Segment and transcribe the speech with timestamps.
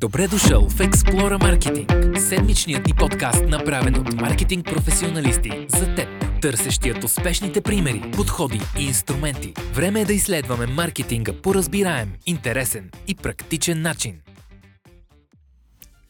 [0.00, 6.08] Добре дошъл в Explora Marketing, седмичният ни подкаст, направен от маркетинг професионалисти за теб,
[6.42, 9.54] търсещият успешните примери, подходи и инструменти.
[9.74, 14.20] Време е да изследваме маркетинга по разбираем, интересен и практичен начин.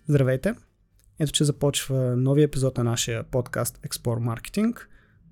[0.09, 0.55] Здравейте!
[1.19, 4.79] Ето, че започва новия епизод на нашия подкаст Explore Marketing.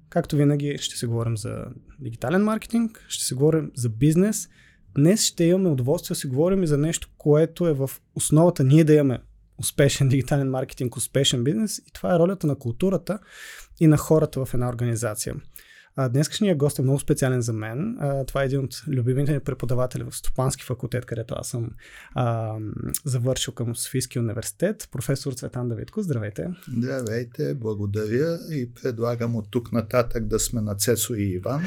[0.09, 1.65] Както винаги ще се говорим за
[2.01, 4.49] дигитален маркетинг, ще се говорим за бизнес–
[4.97, 8.85] Днес ще имаме удоволствие да си говорим и за нещо, което е в основата ние
[8.85, 9.19] да имаме
[9.59, 13.19] успешен дигитален маркетинг, успешен бизнес и това е ролята на културата
[13.81, 15.35] и на хората в една организация.
[16.11, 17.99] Днескашният гост е много специален за мен.
[18.27, 21.71] Това е един от любимите ми преподаватели в Стопански факултет, където аз съм
[22.15, 22.57] а,
[23.05, 24.89] завършил към Софийския университет.
[24.93, 26.49] Професор Цветан Давидко, здравейте.
[26.77, 31.63] Здравейте, благодаря и предлагам от тук нататък да сме на Цесо и Иван.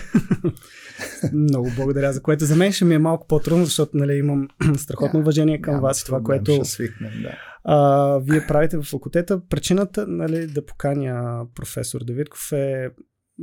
[1.33, 5.19] много благодаря, за което за мен ще ми е малко по-трудно, защото нали, имам страхотно
[5.19, 7.38] уважение към вас и това, което ще свикнем, да.
[7.63, 9.41] а, вие правите в факултета.
[9.49, 12.89] Причината нали, да поканя професор Давидков е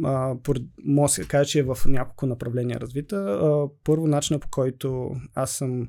[0.04, 0.34] а,
[0.84, 3.16] може да се каже, че е в няколко направления развита.
[3.16, 5.88] А, първо, начинът по който аз съм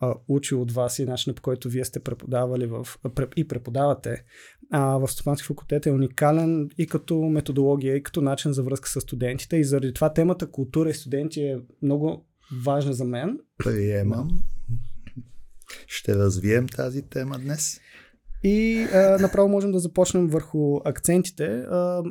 [0.00, 2.86] а, учил от вас и начинът по който вие сте преподавали в,
[3.36, 4.24] и преподавате
[4.70, 9.00] а, в Стопански факултет е уникален и като методология, и като начин за връзка с
[9.00, 9.56] студентите.
[9.56, 12.26] И заради това темата култура и студенти е много
[12.64, 13.38] важна за мен.
[13.58, 14.28] Приемам.
[15.86, 17.80] Ще развием тази тема днес.
[18.42, 21.46] И а, направо можем да започнем върху акцентите.
[21.46, 22.02] А,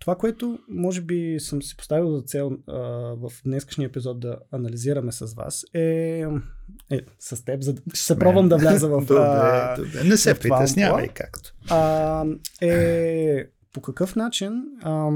[0.00, 2.78] това, което може би съм си поставил за цел а,
[3.14, 6.24] в днескашния епизод да анализираме с вас е,
[6.90, 9.00] е с теб, за, ще се пробвам да вляза в...
[9.06, 10.04] добре, а, добре.
[10.04, 11.54] Не се притеснявай както.
[11.68, 12.24] А,
[12.60, 15.10] е по какъв начин а,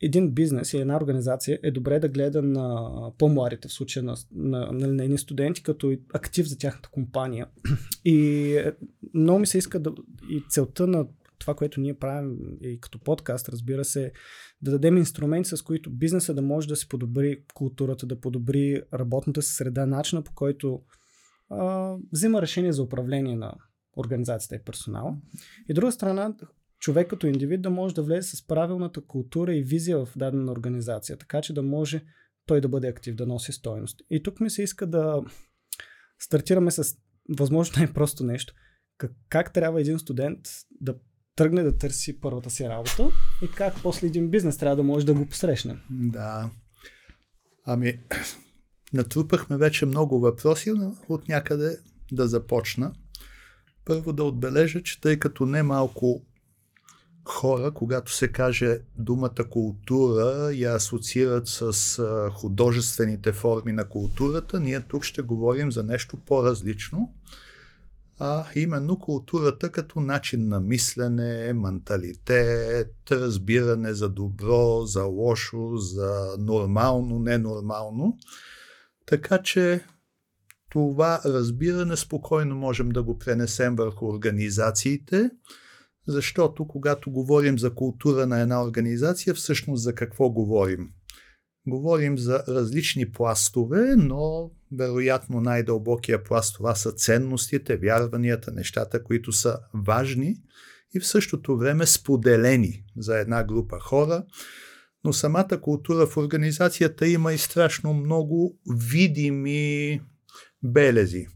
[0.00, 4.72] един бизнес и една организация е добре да гледа на по-младите, в случая на, на,
[4.72, 7.46] на, на едни студенти, като актив за тяхната компания.
[8.04, 8.72] И е,
[9.14, 9.92] много ми се иска да,
[10.30, 11.06] и целта на
[11.38, 14.12] това, което ние правим и като подкаст, разбира се,
[14.62, 19.42] да дадем инструменти, с които бизнеса да може да се подобри културата, да подобри работната
[19.42, 20.82] си среда, начина по който
[21.50, 23.54] а, взима решение за управление на
[23.96, 25.16] организацията и персонала.
[25.68, 26.34] И друга страна,
[26.78, 31.16] човек като индивид да може да влезе с правилната култура и визия в дадена организация,
[31.16, 32.04] така че да може
[32.46, 34.00] той да бъде актив, да носи стоеност.
[34.10, 35.22] И тук ми се иска да
[36.18, 36.96] стартираме с
[37.38, 38.54] възможно най-просто нещо.
[38.98, 40.38] Как, как трябва един студент
[40.80, 40.94] да
[41.38, 43.08] тръгне да търси първата си работа
[43.42, 45.78] и как после един бизнес трябва да може да го посрещне.
[45.90, 46.50] Да.
[47.66, 47.98] Ами,
[48.92, 51.78] натрупахме вече много въпроси, но от някъде
[52.12, 52.92] да започна.
[53.84, 56.22] Първо да отбележа, че тъй като не малко
[57.24, 61.72] хора, когато се каже думата култура, я асоциират с
[62.32, 67.14] художествените форми на културата, ние тук ще говорим за нещо по-различно
[68.18, 77.18] а именно културата като начин на мислене, менталитет, разбиране за добро, за лошо, за нормално,
[77.18, 78.18] ненормално.
[79.06, 79.84] Така че
[80.70, 85.30] това разбиране спокойно можем да го пренесем върху организациите,
[86.06, 90.90] защото когато говорим за култура на една организация, всъщност за какво говорим?
[91.68, 99.58] Говорим за различни пластове, но вероятно най-дълбокия пласт това са ценностите, вярванията, нещата, които са
[99.74, 100.36] важни
[100.94, 104.24] и в същото време споделени за една група хора.
[105.04, 110.00] Но самата култура в организацията има и страшно много видими
[110.62, 111.26] белези.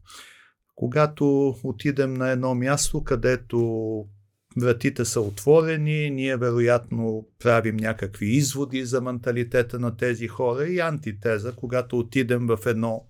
[0.74, 3.58] Когато отидем на едно място, където
[4.56, 11.52] вратите са отворени, ние вероятно правим някакви изводи за менталитета на тези хора и антитеза,
[11.56, 13.04] когато отидем в едно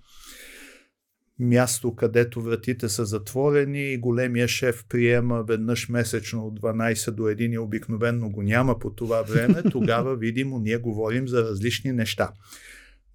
[1.38, 7.54] място, където вратите са затворени и големия шеф приема веднъж месечно от 12 до 1
[7.54, 12.32] и обикновенно го няма по това време, тогава видимо ние говорим за различни неща.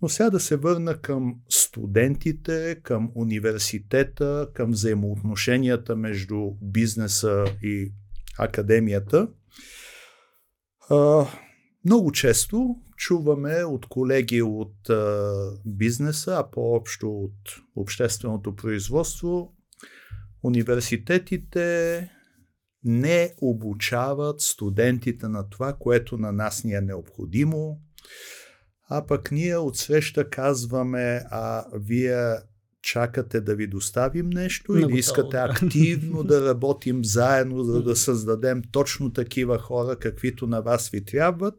[0.02, 7.92] Но сега да се върна към студентите, към университета, към взаимоотношенията между бизнеса и
[8.38, 9.28] академията.
[10.90, 11.26] А,
[11.86, 15.34] много често чуваме от колеги от а,
[15.66, 19.54] бизнеса, а по-общо от общественото производство,
[20.44, 22.10] университетите
[22.84, 27.80] не обучават студентите на това, което на нас ни е необходимо,
[28.90, 32.36] а пък ние отсреща казваме, а вие
[32.88, 38.62] чакате да ви доставим нещо Много или искате активно да работим заедно, за да създадем
[38.72, 41.56] точно такива хора, каквито на вас ви трябват.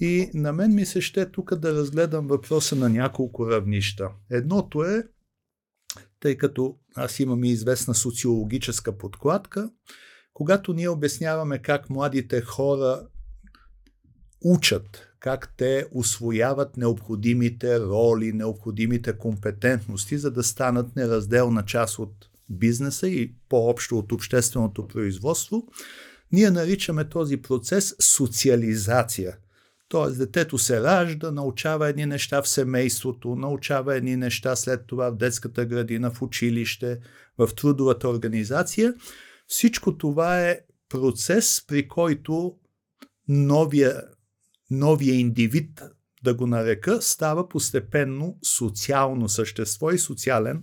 [0.00, 4.10] И на мен ми се ще тук да разгледам въпроса на няколко равнища.
[4.30, 5.02] Едното е
[6.20, 9.70] тъй като аз имам и известна социологическа подкладка,
[10.32, 13.08] когато ние обясняваме как младите хора
[14.44, 22.12] учат, как те освояват необходимите роли, необходимите компетентности, за да станат неразделна част от
[22.50, 25.66] бизнеса и по-общо от общественото производство,
[26.32, 29.36] ние наричаме този процес социализация.
[29.88, 35.16] Тоест, детето се ражда, научава едни неща в семейството, научава едни неща след това в
[35.16, 36.98] детската градина, в училище,
[37.38, 38.94] в трудовата организация.
[39.46, 42.54] Всичко това е процес, при който
[43.28, 44.02] новия,
[44.70, 45.82] новия индивид,
[46.22, 50.62] да го нарека, става постепенно социално същество и социален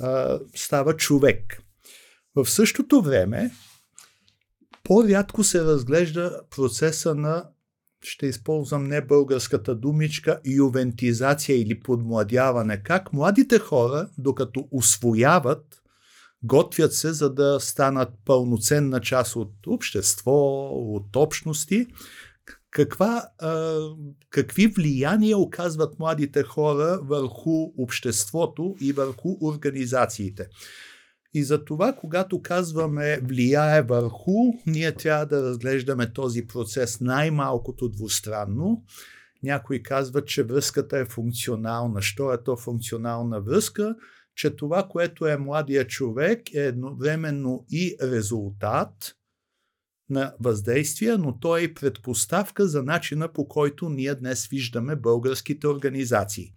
[0.00, 1.62] а, става човек.
[2.34, 3.50] В същото време,
[4.84, 7.48] по-рядко се разглежда процеса на,
[8.02, 12.82] ще използвам не българската думичка, ювентизация или подмладяване.
[12.82, 15.82] Как младите хора, докато освояват,
[16.42, 21.86] готвят се за да станат пълноценна част от общество, от общности,
[22.76, 23.78] каква, а,
[24.30, 30.48] какви влияния оказват младите хора върху обществото и върху организациите.
[31.34, 34.32] И за това, когато казваме влияе върху,
[34.66, 38.84] ние трябва да разглеждаме този процес най-малкото двустранно.
[39.42, 42.02] Някои казват, че връзката е функционална.
[42.02, 43.94] Що е то функционална връзка?
[44.34, 49.15] Че това, което е младия човек, е едновременно и резултат
[50.10, 56.52] на въздействие, но то е предпоставка за начина по който ние днес виждаме българските организации.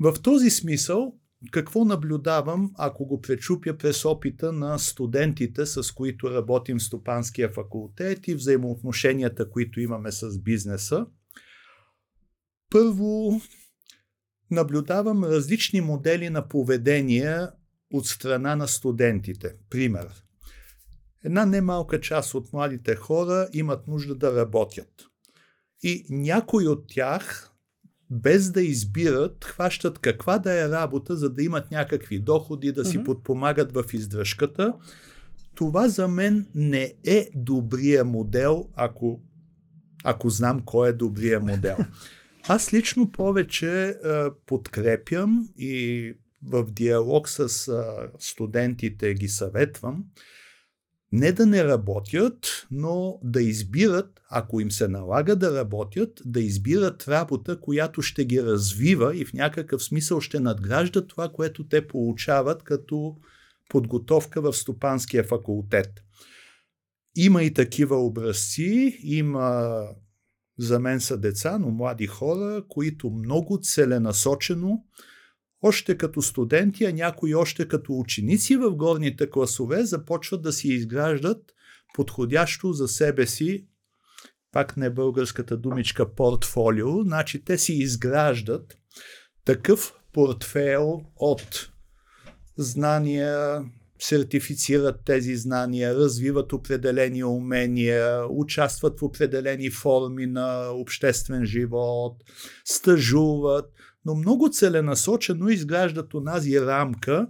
[0.00, 1.14] В този смисъл,
[1.50, 8.28] какво наблюдавам, ако го пречупя през опита на студентите, с които работим в Стопанския факултет
[8.28, 11.06] и взаимоотношенията, които имаме с бизнеса?
[12.70, 13.40] Първо,
[14.50, 17.38] наблюдавам различни модели на поведение
[17.92, 19.54] от страна на студентите.
[19.70, 20.21] Пример.
[21.24, 25.06] Една немалка част от младите хора имат нужда да работят.
[25.82, 27.50] И някои от тях,
[28.10, 32.98] без да избират, хващат каква да е работа, за да имат някакви доходи, да си
[32.98, 33.04] mm-hmm.
[33.04, 34.74] подпомагат в издръжката.
[35.54, 39.20] Това за мен не е добрия модел, ако,
[40.04, 41.76] ако знам кой е добрия модел.
[42.48, 43.94] Аз лично повече е,
[44.46, 46.14] подкрепям и
[46.46, 47.72] в диалог с е,
[48.18, 50.04] студентите ги съветвам
[51.12, 57.08] не да не работят, но да избират, ако им се налага да работят, да избират
[57.08, 62.62] работа, която ще ги развива и в някакъв смисъл ще надгражда това, което те получават
[62.62, 63.16] като
[63.68, 66.04] подготовка в Стопанския факултет.
[67.16, 69.80] Има и такива образци, има
[70.58, 74.84] за мен са деца, но млади хора, които много целенасочено
[75.62, 81.42] още като студенти, а някои още като ученици в горните класове започват да си изграждат
[81.94, 83.66] подходящо за себе си,
[84.52, 88.76] пак не българската думичка портфолио, значи те си изграждат
[89.44, 91.70] такъв портфел от
[92.56, 93.64] знания,
[93.98, 102.16] сертифицират тези знания, развиват определени умения, участват в определени форми на обществен живот,
[102.64, 103.72] стъжуват,
[104.04, 107.28] но много целенасочено изграждат онази рамка,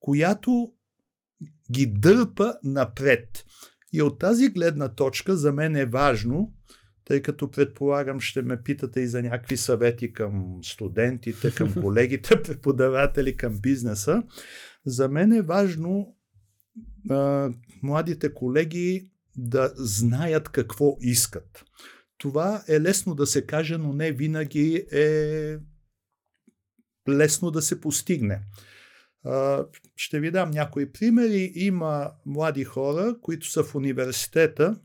[0.00, 0.72] която
[1.72, 3.44] ги дърпа напред.
[3.92, 6.52] И от тази гледна точка за мен е важно,
[7.04, 13.36] тъй като предполагам ще ме питате и за някакви съвети към студентите, към колегите, преподаватели,
[13.36, 14.22] към бизнеса.
[14.86, 16.16] За мен е важно
[17.10, 17.50] а,
[17.82, 21.64] младите колеги да знаят какво искат.
[22.18, 25.56] Това е лесно да се каже, но не винаги е
[27.08, 28.40] лесно да се постигне.
[29.96, 31.52] Ще ви дам някои примери.
[31.54, 34.80] Има млади хора, които са в университета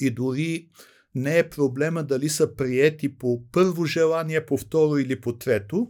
[0.00, 0.68] и дори
[1.14, 5.88] не е проблема дали са приети по първо желание, по второ или по трето.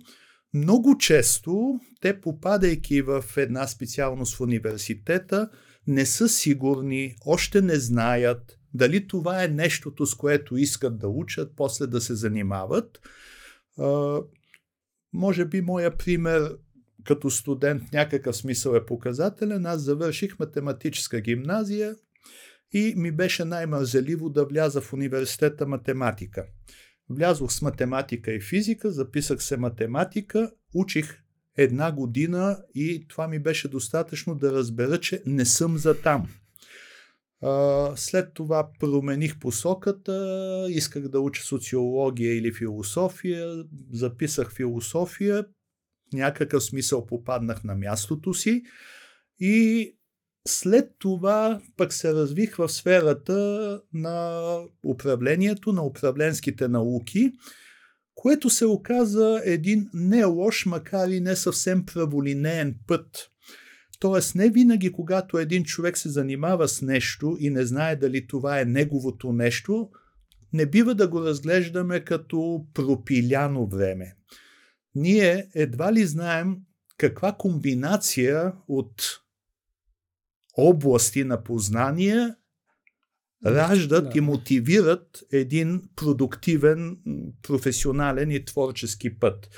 [0.54, 5.50] Много често те, попадайки в една специалност в университета,
[5.86, 11.52] не са сигурни, още не знаят дали това е нещото, с което искат да учат,
[11.56, 13.00] после да се занимават.
[15.12, 16.56] Може би моя пример
[17.04, 19.66] като студент някакъв смисъл е показателен.
[19.66, 21.96] Аз завърших математическа гимназия
[22.72, 26.46] и ми беше най-мързеливо да вляза в университета математика.
[27.08, 31.18] Влязох с математика и физика, записах се математика, учих
[31.56, 36.28] една година и това ми беше достатъчно да разбера, че не съм за там.
[37.96, 45.46] След това промених посоката, исках да уча социология или философия, записах философия,
[46.12, 48.62] някакъв смисъл попаднах на мястото си
[49.38, 49.94] и
[50.48, 54.56] след това пък се развих в сферата на
[54.86, 57.32] управлението, на управленските науки,
[58.14, 63.30] което се оказа един не лош, макар и не съвсем праволинеен път.
[64.00, 68.60] Тоест, не винаги, когато един човек се занимава с нещо и не знае дали това
[68.60, 69.90] е неговото нещо,
[70.52, 74.16] не бива да го разглеждаме като пропиляно време.
[74.94, 76.56] Ние едва ли знаем
[76.96, 79.20] каква комбинация от
[80.56, 82.34] области на познание
[83.46, 84.18] раждат да.
[84.18, 86.98] и мотивират един продуктивен,
[87.42, 89.48] професионален и творчески път.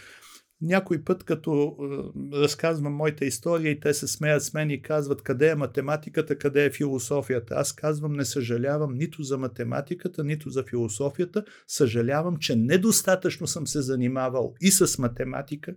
[0.63, 5.23] Някой път, като е, разказвам моята история и те се смеят с мен и казват
[5.23, 7.55] къде е математиката, къде е философията.
[7.55, 11.45] Аз казвам, не съжалявам нито за математиката, нито за философията.
[11.67, 15.75] Съжалявам, че недостатъчно съм се занимавал и с математика,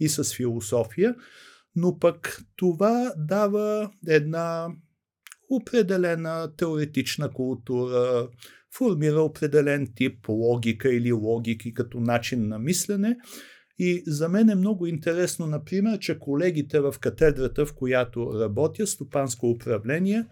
[0.00, 1.14] и с философия,
[1.76, 4.68] но пък това дава една
[5.50, 8.28] определена теоретична култура,
[8.78, 13.16] формира определен тип логика или логики като начин на мислене.
[13.78, 19.50] И за мен е много интересно, например, че колегите в катедрата, в която работя, стопанско
[19.50, 20.24] управление,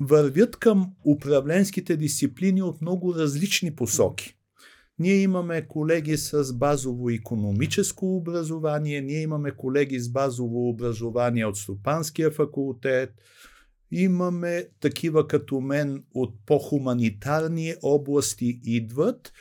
[0.00, 4.36] вървят към управленските дисциплини от много различни посоки.
[4.98, 12.30] Ние имаме колеги с базово економическо образование, ние имаме колеги с базово образование от Стопанския
[12.30, 13.10] факултет,
[13.90, 19.32] имаме такива като мен от по-хуманитарни области идват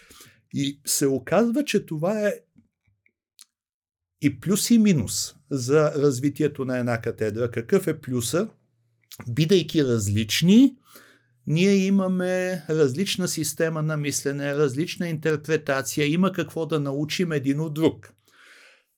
[0.54, 2.34] и се оказва, че това е
[4.24, 7.52] и плюс и минус за развитието на една катедра.
[7.52, 8.50] Какъв е плюса?
[9.30, 10.76] Бидейки различни,
[11.48, 18.14] ние имаме различна система на мислене, различна интерпретация, има какво да научим един от друг.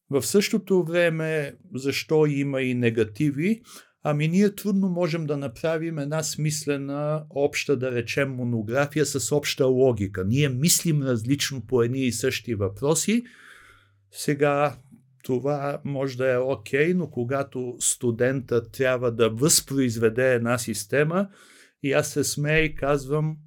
[0.09, 3.61] В същото време, защо има и негативи?
[4.03, 10.25] Ами ние трудно можем да направим една смислена, обща, да речем, монография с обща логика.
[10.25, 13.23] Ние мислим различно по едни и същи въпроси.
[14.11, 14.77] Сега
[15.25, 21.27] това може да е окей, но когато студента трябва да възпроизведе една система,
[21.83, 23.37] и аз се смея и казвам,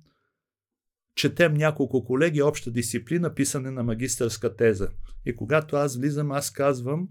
[1.15, 4.89] четем няколко колеги, обща дисциплина, писане на магистърска теза.
[5.27, 7.09] И когато аз влизам, аз казвам,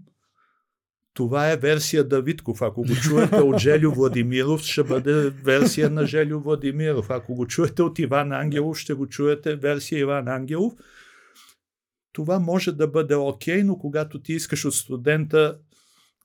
[1.14, 2.62] това е версия Давидков.
[2.62, 7.10] Ако го чуете от Желю Владимиров, ще бъде версия на Желю Владимиров.
[7.10, 10.72] Ако го чуете от Иван Ангелов, ще го чуете версия Иван Ангелов.
[12.18, 15.58] Това може да бъде окей, okay, но когато ти искаш от студента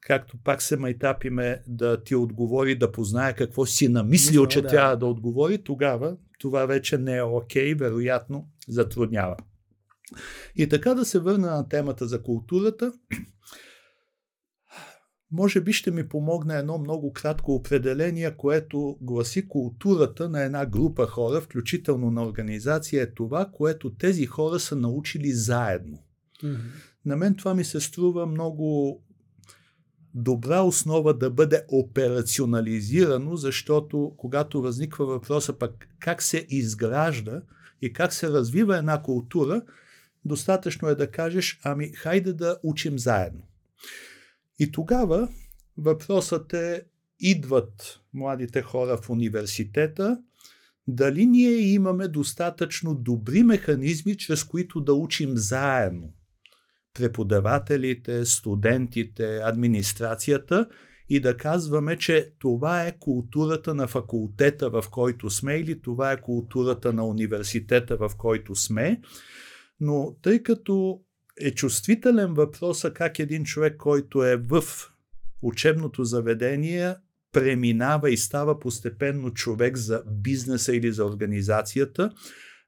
[0.02, 4.68] както пак се майтапиме да ти отговори, да познае какво си намислил, Мисля, че да.
[4.68, 9.36] трябва да отговори, тогава това вече не е окей, okay, вероятно затруднява.
[10.56, 12.92] И така да се върна на темата за културата,
[15.34, 21.08] може би ще ми помогне едно много кратко определение, което гласи културата на една група
[21.08, 25.98] хора, включително на организация, е това, което тези хора са научили заедно.
[26.44, 26.58] Mm-hmm.
[27.06, 29.00] На мен това ми се струва много
[30.14, 37.42] добра основа да бъде операционализирано, защото когато възниква въпроса пък как се изгражда
[37.82, 39.62] и как се развива една култура,
[40.26, 43.42] достатъчно е да кажеш, ами хайде да учим заедно.
[44.60, 45.30] И тогава
[45.78, 46.84] въпросът е,
[47.20, 50.22] идват младите хора в университета,
[50.88, 56.14] дали ние имаме достатъчно добри механизми, чрез които да учим заедно
[56.94, 60.68] преподавателите, студентите, администрацията
[61.10, 66.22] и да казваме, че това е културата на факултета, в който сме, или това е
[66.22, 69.02] културата на университета, в който сме.
[69.80, 71.02] Но тъй като
[71.42, 74.64] е чувствителен въпроса как един човек, който е в
[75.42, 76.96] учебното заведение,
[77.32, 82.12] преминава и става постепенно човек за бизнеса или за организацията,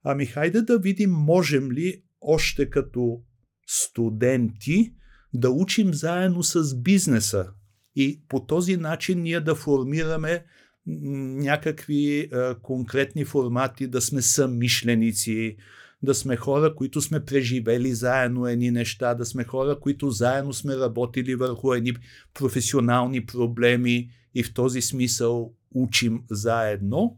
[0.03, 3.21] ами хайде да видим можем ли още като
[3.67, 4.93] студенти
[5.33, 7.47] да учим заедно с бизнеса?
[7.95, 10.45] И по този начин ние да формираме
[10.87, 12.29] някакви е,
[12.61, 15.57] конкретни формати, да сме съмишленици,
[16.03, 20.77] да сме хора, които сме преживели заедно едни неща, да сме хора, които заедно сме
[20.77, 21.93] работили върху едни
[22.33, 27.17] професионални проблеми и в този смисъл учим заедно.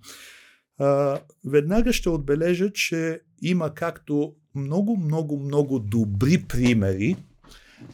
[0.80, 7.16] А, веднага ще отбележа, че има както много, много, много добри примери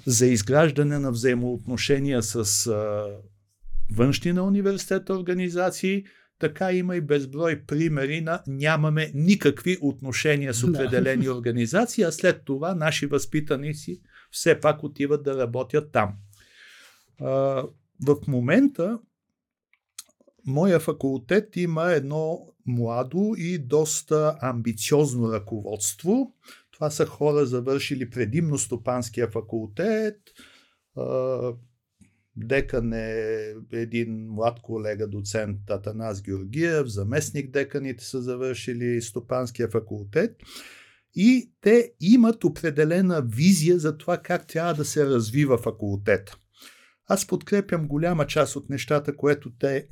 [0.06, 3.06] за изграждане на взаимоотношения с а,
[3.92, 6.04] външни на университета организации,
[6.40, 12.76] така има и безброй примери на нямаме никакви отношения с определени организации, а след това
[12.76, 16.16] наши възпитаници все пак отиват да работят там.
[17.22, 17.28] А,
[18.06, 19.00] в момента
[20.46, 26.34] моя факултет има едно младо и доста амбициозно ръководство.
[26.72, 30.18] Това са хора, завършили предимно стопанския факултет.
[32.36, 40.36] Декан е един млад колега, доцент Атанас Георгиев, заместник деканите са завършили стопанския факултет
[41.16, 46.38] и те имат определена визия за това как трябва да се развива факултета.
[47.08, 49.88] Аз подкрепям голяма част от нещата, което те,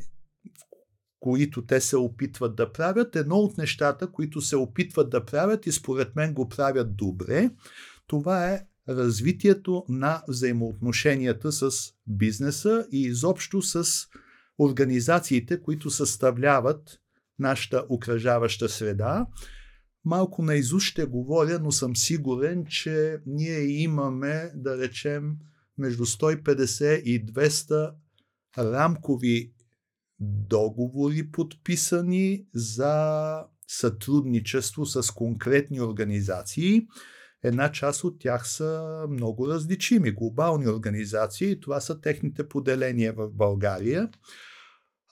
[1.20, 3.16] които те се опитват да правят.
[3.16, 7.50] Едно от нещата, които се опитват да правят и според мен го правят добре,
[8.08, 11.72] това е развитието на взаимоотношенията с
[12.08, 13.86] бизнеса и изобщо с
[14.60, 17.00] организациите, които съставляват
[17.40, 19.28] нашата окръжаваща среда.
[20.06, 25.36] Малко наизуст ще говоря, но съм сигурен, че ние имаме, да речем,
[25.78, 27.94] между 150 и 200
[28.58, 29.54] рамкови
[30.20, 36.88] договори подписани за сътрудничество с конкретни организации.
[37.44, 41.60] Една част от тях са много различими глобални организации.
[41.60, 44.10] Това са техните поделения в България.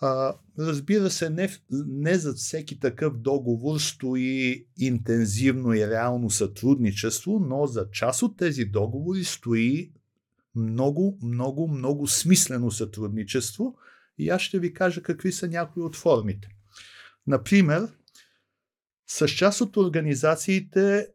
[0.01, 1.50] А, разбира се, не,
[1.88, 8.65] не за всеки такъв договор стои интензивно и реално сътрудничество, но за част от тези
[8.65, 9.91] договори стои
[10.55, 13.75] много, много, много смислено сътрудничество
[14.17, 16.48] и аз ще ви кажа какви са някои от формите.
[17.27, 17.88] Например,
[19.07, 21.07] с част от организациите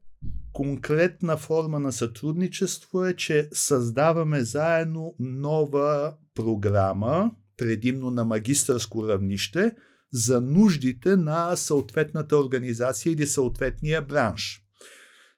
[0.55, 9.73] конкретна форма на сътрудничество е, че създаваме заедно нова програма, предимно на магистърско равнище,
[10.13, 14.61] за нуждите на съответната организация или съответния бранш.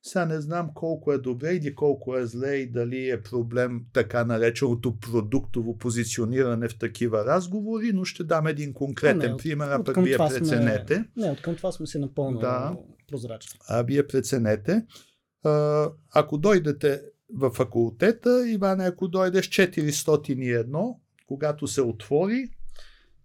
[0.02, 4.24] Сега не знам колко е добре или колко е зле и дали е проблем така
[4.24, 10.02] нареченото продуктово позициониране в такива разговори, но ще дам един конкретен не, пример, а пък
[10.02, 10.94] вие преценете.
[10.94, 12.76] Сме, не, от към това сме си напълно да,
[13.08, 13.60] прозрачни.
[13.68, 14.86] А вие преценете.
[15.44, 17.02] А, ако дойдете
[17.34, 22.48] в факултета, Иване, ако дойдеш 401, когато се отвори,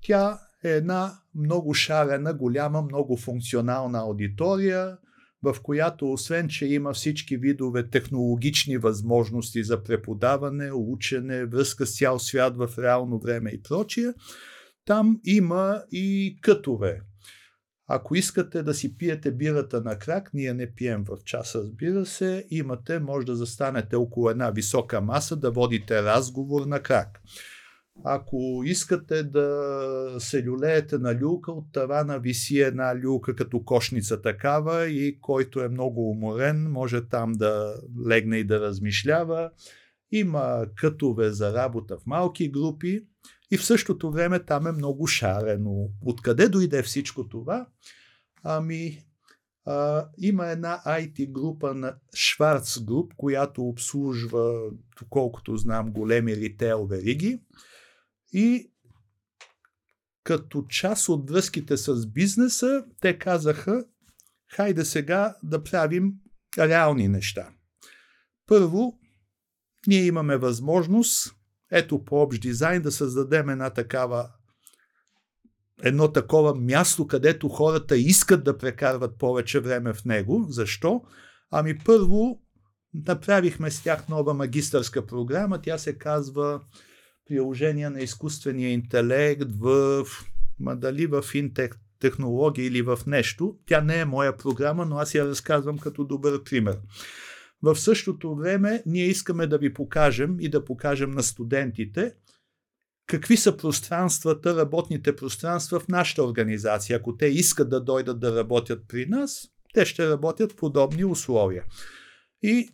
[0.02, 4.98] тя е една много шарена, голяма, много функционална аудитория,
[5.44, 12.20] в която освен, че има всички видове технологични възможности за преподаване, учене, връзка с цял
[12.20, 14.14] свят в реално време и прочие,
[14.86, 17.02] там има и кътове.
[17.94, 22.46] Ако искате да си пиете бирата на крак, ние не пием в час, разбира се,
[22.50, 27.22] имате, може да застанете около една висока маса, да водите разговор на крак.
[28.04, 34.88] Ако искате да се люлеете на люлка, от тавана виси една люлка като кошница такава
[34.88, 37.76] и който е много уморен, може там да
[38.08, 39.52] легне и да размишлява.
[40.12, 43.06] Има кътове за работа в малки групи
[43.52, 45.90] и в същото време там е много шарено.
[46.06, 47.68] Откъде дойде всичко това?
[48.44, 49.04] Ами,
[49.66, 57.42] а, има една IT група на Schwarz Group, която обслужва, доколкото знам, големи ритейл вериги.
[58.34, 58.72] И
[60.24, 63.86] като част от връзките с бизнеса, те казаха,
[64.48, 66.14] хайде сега да правим
[66.58, 67.50] реални неща.
[68.48, 69.00] Първо,
[69.88, 71.36] ние имаме възможност,
[71.72, 74.30] ето по общ дизайн, да създадем една такава
[75.84, 80.46] едно такова място, където хората искат да прекарват повече време в него.
[80.50, 81.02] Защо?
[81.52, 82.42] Ами първо
[82.94, 85.62] направихме с тях нова магистърска програма.
[85.62, 86.62] Тя се казва
[87.28, 90.06] приложения на изкуствения интелект в,
[90.60, 93.56] ма дали в интек технология или в нещо.
[93.66, 96.78] Тя не е моя програма, но аз я разказвам като добър пример.
[97.64, 102.14] В същото време ние искаме да ви покажем и да покажем на студентите
[103.08, 106.98] какви са пространствата, работните пространства в нашата организация.
[106.98, 111.64] Ако те искат да дойдат да работят при нас, те ще работят в подобни условия.
[112.42, 112.70] И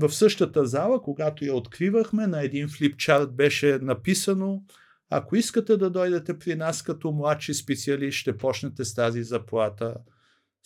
[0.00, 4.62] в същата зала, когато я откривахме, на един флипчарт беше написано
[5.10, 9.94] ако искате да дойдете при нас като младши специалист, ще почнете с тази заплата.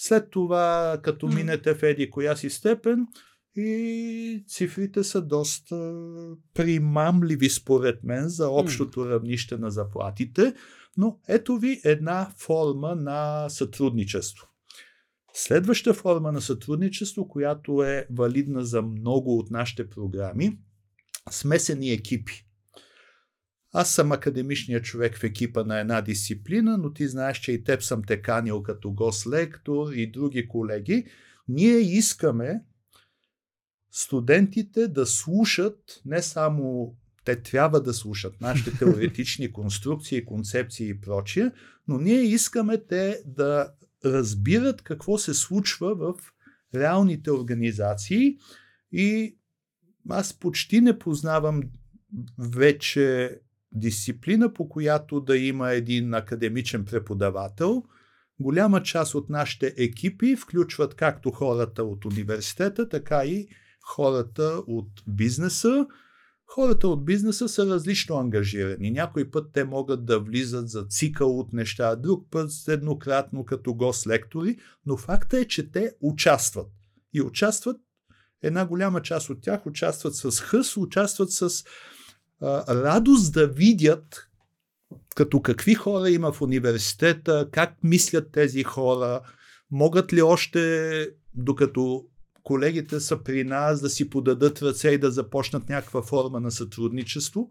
[0.03, 3.07] След това, като минете в еди коя си степен,
[3.57, 5.95] и цифрите са доста
[6.55, 10.55] примамливи според мен за общото равнище на заплатите,
[10.97, 14.47] но ето ви една форма на сътрудничество.
[15.35, 20.59] Следваща форма на сътрудничество, която е валидна за много от нашите програми,
[21.31, 22.47] смесени екипи.
[23.73, 27.83] Аз съм академичният човек в екипа на една дисциплина, но ти знаеш, че и теб
[27.83, 31.07] съм те канил като гост-лектор и други колеги.
[31.49, 32.65] Ние искаме
[33.91, 41.53] студентите да слушат не само те трябва да слушат нашите теоретични конструкции, концепции и прочие,
[41.89, 43.73] но ние искаме те да
[44.05, 46.15] разбират какво се случва в
[46.75, 48.39] реалните организации
[48.93, 49.37] и
[50.09, 51.63] аз почти не познавам
[52.39, 53.37] вече
[53.73, 57.83] дисциплина, по която да има един академичен преподавател.
[58.41, 63.49] Голяма част от нашите екипи включват както хората от университета, така и
[63.87, 65.87] хората от бизнеса.
[66.47, 68.91] Хората от бизнеса са различно ангажирани.
[68.91, 74.59] Някой път те могат да влизат за цикъл от неща, друг път еднократно като гост-лектори,
[74.87, 76.67] но факта е, че те участват.
[77.15, 77.77] И участват,
[78.43, 81.65] една голяма част от тях участват с хъс, участват с
[82.43, 84.27] радост да видят
[85.15, 89.21] като какви хора има в университета, как мислят тези хора,
[89.71, 92.05] могат ли още, докато
[92.43, 97.51] колегите са при нас, да си подадат ръце и да започнат някаква форма на сътрудничество.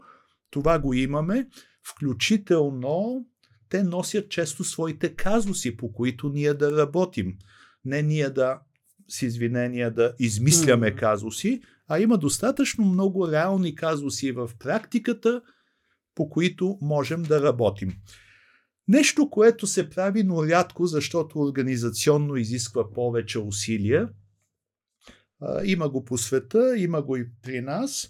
[0.51, 1.47] Това го имаме.
[1.83, 3.25] Включително
[3.69, 7.37] те носят често своите казуси, по които ние да работим.
[7.85, 8.59] Не ние да,
[9.09, 15.41] с извинения, да измисляме казуси, а има достатъчно много реални казуси в практиката,
[16.15, 17.93] по които можем да работим.
[18.87, 24.09] Нещо, което се прави, но рядко, защото организационно изисква повече усилия,
[25.63, 28.09] има го по света, има го и при нас.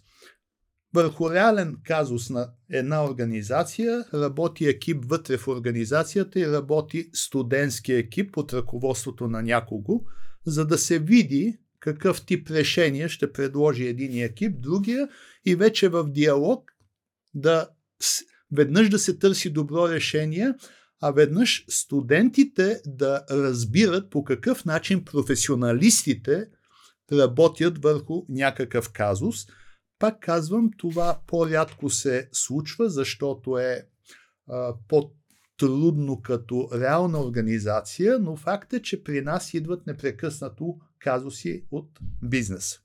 [0.93, 8.33] Върху реален казус на една организация работи екип вътре в организацията и работи студентски екип
[8.33, 10.05] под ръководството на някого,
[10.49, 15.09] за да се види какъв тип решение ще предложи един екип, другия
[15.45, 16.71] и вече в диалог
[17.33, 17.69] да
[18.51, 20.53] веднъж да се търси добро решение,
[21.01, 26.45] а веднъж студентите да разбират по какъв начин професионалистите
[27.11, 29.45] работят върху някакъв казус.
[29.99, 33.87] Пак казвам, това по-рядко се случва, защото е
[34.47, 34.73] а,
[35.59, 42.79] по-трудно като реална организация, но факт е, че при нас идват непрекъснато казуси от бизнес.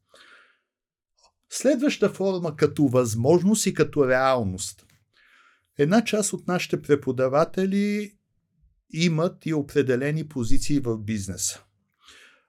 [1.50, 4.86] Следваща форма като възможност и като реалност.
[5.78, 8.16] Една част от нашите преподаватели
[8.92, 11.64] имат и определени позиции в бизнеса.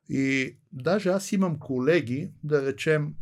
[0.09, 3.15] И даже аз имам колеги, да речем,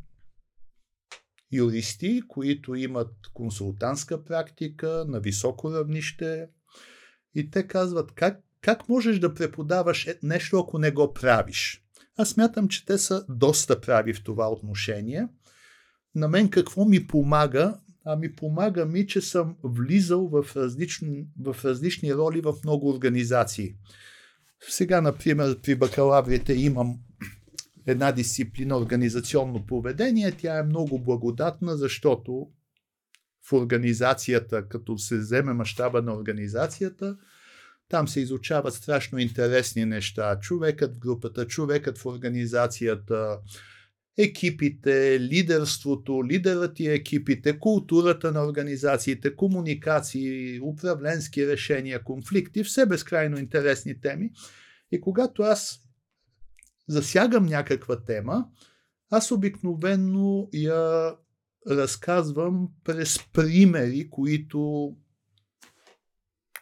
[1.52, 6.48] юристи, които имат консултантска практика на високо равнище
[7.36, 11.84] и те казват как, как можеш да преподаваш е, нещо, ако не го правиш.
[12.18, 15.28] Аз смятам, че те са доста прави в това отношение.
[16.16, 17.80] На мен какво ми помага?
[18.06, 23.76] Ами помага ми, че съм влизал в различни, в различни роли в много организации.
[24.70, 27.00] Сега, например, при бакалаврите имам
[27.86, 30.32] една дисциплина организационно поведение.
[30.32, 32.48] Тя е много благодатна, защото
[33.50, 37.18] в организацията, като се вземе мащаба на организацията,
[37.90, 40.40] там се изучават страшно интересни неща.
[40.40, 43.40] Човекът в групата, човекът в организацията,
[44.18, 54.02] екипите, лидерството, лидерът и екипите, културата на организациите, комуникации, управленски решения, конфликти, все безкрайно интересни
[54.02, 54.32] теми.
[54.92, 55.80] И когато аз
[56.88, 58.46] засягам някаква тема,
[59.10, 61.12] аз обикновенно я
[61.70, 64.94] разказвам през примери, които,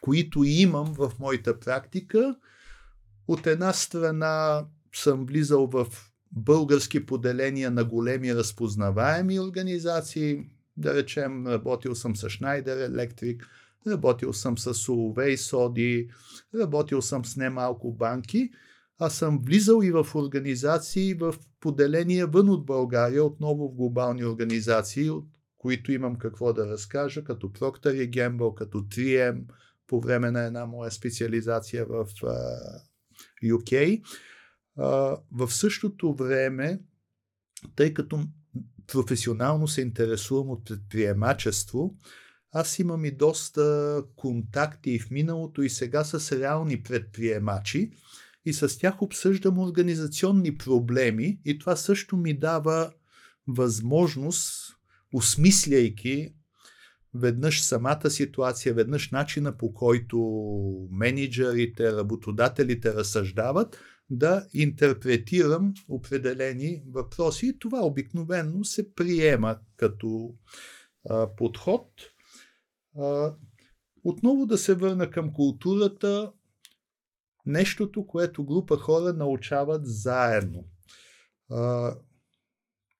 [0.00, 2.36] които имам в моята практика.
[3.28, 5.86] От една страна съм влизал в
[6.32, 10.40] български поделения на големи разпознаваеми организации.
[10.76, 13.44] Да речем, работил съм с Schneider Electric,
[13.86, 16.10] работил съм с Solvay Соди,
[16.54, 18.50] работил съм с немалко банки,
[18.98, 25.10] а съм влизал и в организации в поделения вън от България, отново в глобални организации,
[25.10, 25.26] от
[25.58, 29.44] които имам какво да разкажа, като Procter Gamble, като 3M,
[29.86, 32.80] по време на една моя специализация в uh,
[33.44, 34.02] UK.
[35.32, 36.80] В същото време,
[37.76, 38.20] тъй като
[38.86, 41.94] професионално се интересувам от предприемачество,
[42.52, 47.90] аз имам и доста контакти и в миналото и сега с реални предприемачи
[48.44, 52.92] и с тях обсъждам организационни проблеми и това също ми дава
[53.48, 54.76] възможност,
[55.14, 56.34] осмисляйки
[57.14, 60.18] веднъж самата ситуация, веднъж начина по който
[60.90, 63.78] менеджерите, работодателите разсъждават,
[64.10, 67.46] да интерпретирам определени въпроси.
[67.46, 70.34] И това обикновено се приема като
[71.10, 71.88] а, подход.
[72.98, 73.34] А,
[74.04, 76.32] отново да се върна към културата,
[77.46, 80.64] нещото, което група хора научават заедно.
[81.50, 81.94] А,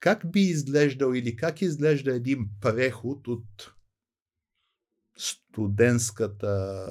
[0.01, 3.73] как би изглеждал или как изглежда един преход от
[5.19, 6.87] студентската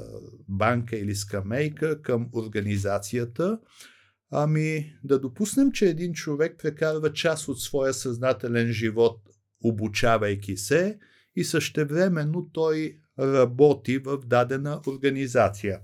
[0.48, 3.60] банка или скамейка към организацията,
[4.32, 9.22] ами да допуснем, че един човек прекарва част от своя съзнателен живот
[9.64, 11.00] обучавайки се
[11.36, 15.80] и същевременно той работи в дадена организация.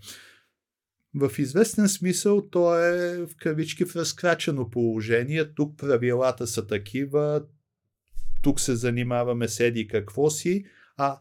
[1.20, 5.54] В известен смисъл то е в кавички в разкрачено положение.
[5.54, 7.44] Тук правилата са такива,
[8.44, 10.66] тук се занимаваме с еди какво си,
[10.98, 11.20] а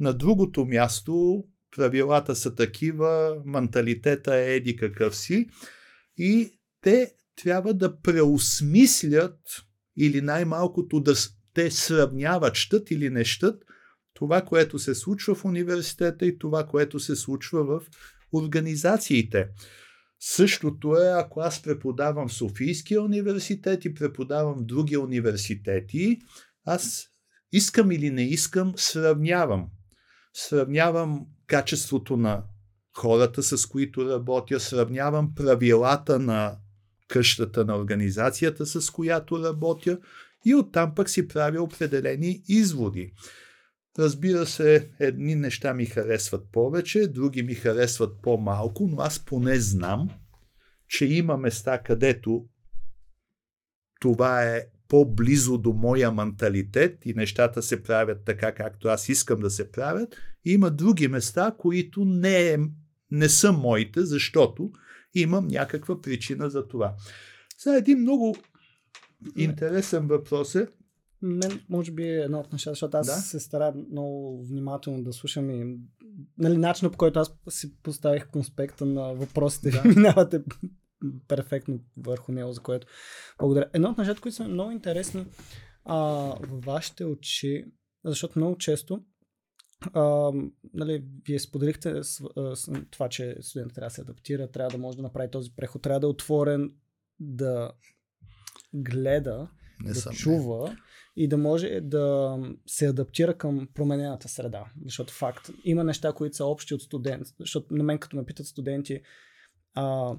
[0.00, 1.44] на другото място
[1.76, 5.48] правилата са такива, менталитета е еди какъв си.
[6.16, 9.38] И те трябва да преосмислят
[9.96, 11.14] или най-малкото да
[11.54, 13.64] те сравняват, щат или не щат,
[14.14, 17.82] това, което се случва в университета и това, което се случва в
[18.38, 19.48] организациите.
[20.20, 26.18] Същото е, ако аз преподавам в Софийския университет и преподавам в други университети,
[26.64, 27.06] аз
[27.52, 29.66] искам или не искам, сравнявам.
[30.34, 32.42] Сравнявам качеството на
[32.96, 36.56] хората, с които работя, сравнявам правилата на
[37.08, 39.98] къщата на организацията, с която работя
[40.44, 43.12] и оттам пък си правя определени изводи.
[43.98, 50.10] Разбира се, едни неща ми харесват повече, други ми харесват по-малко, но аз поне знам,
[50.88, 52.46] че има места, където
[54.00, 59.50] това е по-близо до моя менталитет и нещата се правят така, както аз искам да
[59.50, 60.16] се правят.
[60.44, 62.58] И има други места, които не, е,
[63.10, 64.70] не са моите, защото
[65.14, 66.94] имам някаква причина за това.
[67.58, 68.36] Сега един много
[69.36, 70.68] интересен въпрос е
[71.24, 73.12] мен, може би, е едно от нещата, защото аз да?
[73.12, 75.78] се старая много внимателно да слушам и
[76.38, 79.82] нали, начинът по който аз си поставих конспекта на въпросите, да.
[79.96, 80.42] минавате
[81.28, 82.86] перфектно върху него, за което
[83.38, 83.70] благодаря.
[83.72, 85.26] Едно от нещата, които са много интересни
[85.84, 85.96] а,
[86.40, 87.64] във вашите очи,
[88.04, 89.04] защото много често
[89.92, 90.32] а,
[90.74, 94.78] нали, вие споделихте с, а, с, това, че студентът трябва да се адаптира, трябва да
[94.78, 96.72] може да направи този преход, трябва да е отворен
[97.20, 97.72] да
[98.74, 99.48] гледа,
[99.80, 100.70] Не да съм, чува.
[100.70, 100.76] Не
[101.16, 104.64] и да може да се адаптира към променената среда.
[104.84, 107.26] Защото факт, има неща, които са общи от студент.
[107.40, 109.00] Защото на мен като ме питат студенти,
[109.74, 110.16] а,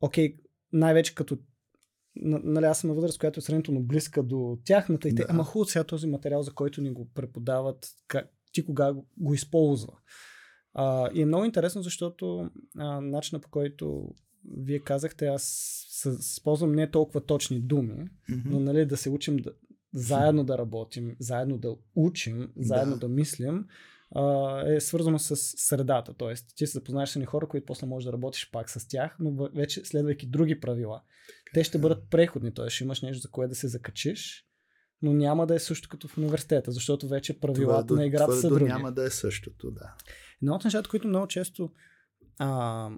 [0.00, 0.36] окей,
[0.72, 1.38] най-вече като
[2.16, 5.26] нали, аз съм на възраст, която е сравнително близка до тяхната и те, да.
[5.28, 9.34] ама хубаво сега този материал, за който ни го преподават, как, ти кога го, го
[9.34, 9.92] използва.
[10.74, 14.14] А, и е много интересно, защото а, начинът по който
[14.58, 15.80] вие казахте, аз
[16.20, 18.42] използвам не толкова точни думи, mm-hmm.
[18.44, 19.52] но нали, да се учим да,
[19.94, 23.64] заедно да работим, заедно да учим, заедно да, да мислим,
[24.66, 26.14] е свързано с средата.
[26.14, 29.48] Тоест, ти се запознаеш с хора, които после можеш да работиш пак с тях, но
[29.54, 31.02] вече следвайки други правила.
[31.54, 32.70] Те ще бъдат преходни, т.е.
[32.70, 34.44] ще имаш нещо за кое да се закачиш,
[35.02, 38.48] но няма да е също като в университета, защото вече правилата това, на играта са
[38.48, 38.64] други.
[38.64, 39.94] няма да е същото, да.
[40.42, 41.70] Едно от нещата, които много често
[42.38, 42.90] а,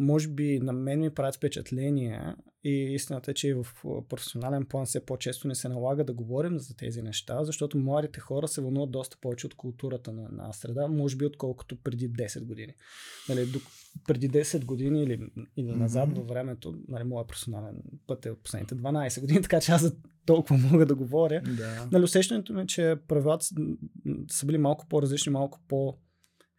[0.00, 2.34] може би на мен ми правят впечатление
[2.64, 3.66] и истината е, че в
[4.08, 8.48] професионален план все по-често не се налага да говорим за тези неща, защото младите хора
[8.48, 12.72] се вълнуват доста повече от културата на една среда, може би отколкото преди 10 години.
[13.28, 13.58] Нали, до,
[14.06, 15.20] преди 10 години или,
[15.56, 16.16] или назад mm-hmm.
[16.16, 19.96] във времето, нали, моят професионален път е от последните 12 години, така че аз за
[20.26, 21.42] толкова мога да говоря.
[21.56, 21.88] Да.
[21.92, 23.46] Нали, усещането ми е, че правилата
[24.30, 25.94] са били малко по-различни, малко по-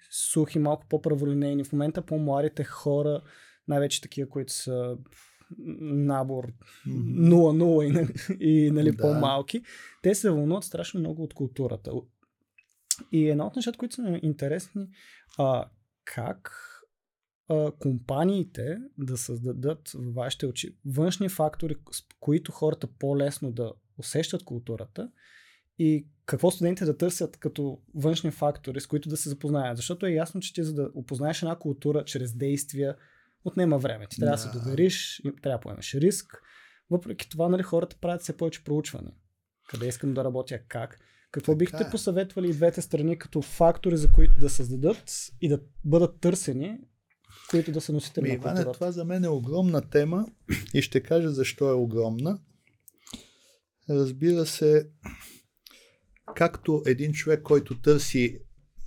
[0.10, 1.64] сухи, малко по-праволинейни.
[1.64, 3.22] В момента по-младите хора,
[3.68, 4.98] най-вече такива, които са
[5.80, 6.54] набор
[6.88, 8.98] 0-0 и, и нали, да.
[8.98, 9.62] по-малки,
[10.02, 11.92] те се вълнуват страшно много от културата.
[13.12, 14.88] И едно от нещата, които са интересни,
[15.38, 15.66] а,
[16.06, 16.52] как
[17.50, 24.44] а, компаниите да създадат в вашите очи външни фактори, с които хората по-лесно да усещат
[24.44, 25.12] културата
[25.82, 29.78] и какво студентите да търсят като външни фактори, с които да се запознаят.
[29.78, 32.96] Защото е ясно, че ти за да опознаеш една култура чрез действия,
[33.46, 34.08] отнема време.
[34.08, 36.42] Ти трябва да, да се довериш, трябва да поемеш риск.
[36.90, 39.12] Въпреки това, нали, хората правят все повече проучване.
[39.70, 41.00] Къде искам да работя, как.
[41.32, 41.90] Какво така бихте е.
[41.90, 46.80] посъветвали и двете страни като фактори, за които да създадат и да бъдат търсени,
[47.50, 48.72] които да са носители на културата?
[48.72, 50.28] Това за мен е огромна тема
[50.74, 52.40] и ще кажа защо е огромна.
[53.90, 54.90] Разбира се,
[56.36, 58.40] както един човек, който търси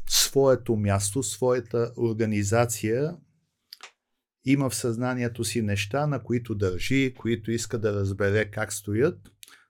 [0.09, 3.17] своето място, своята организация,
[4.45, 9.19] има в съзнанието си неща, на които държи, които иска да разбере как стоят,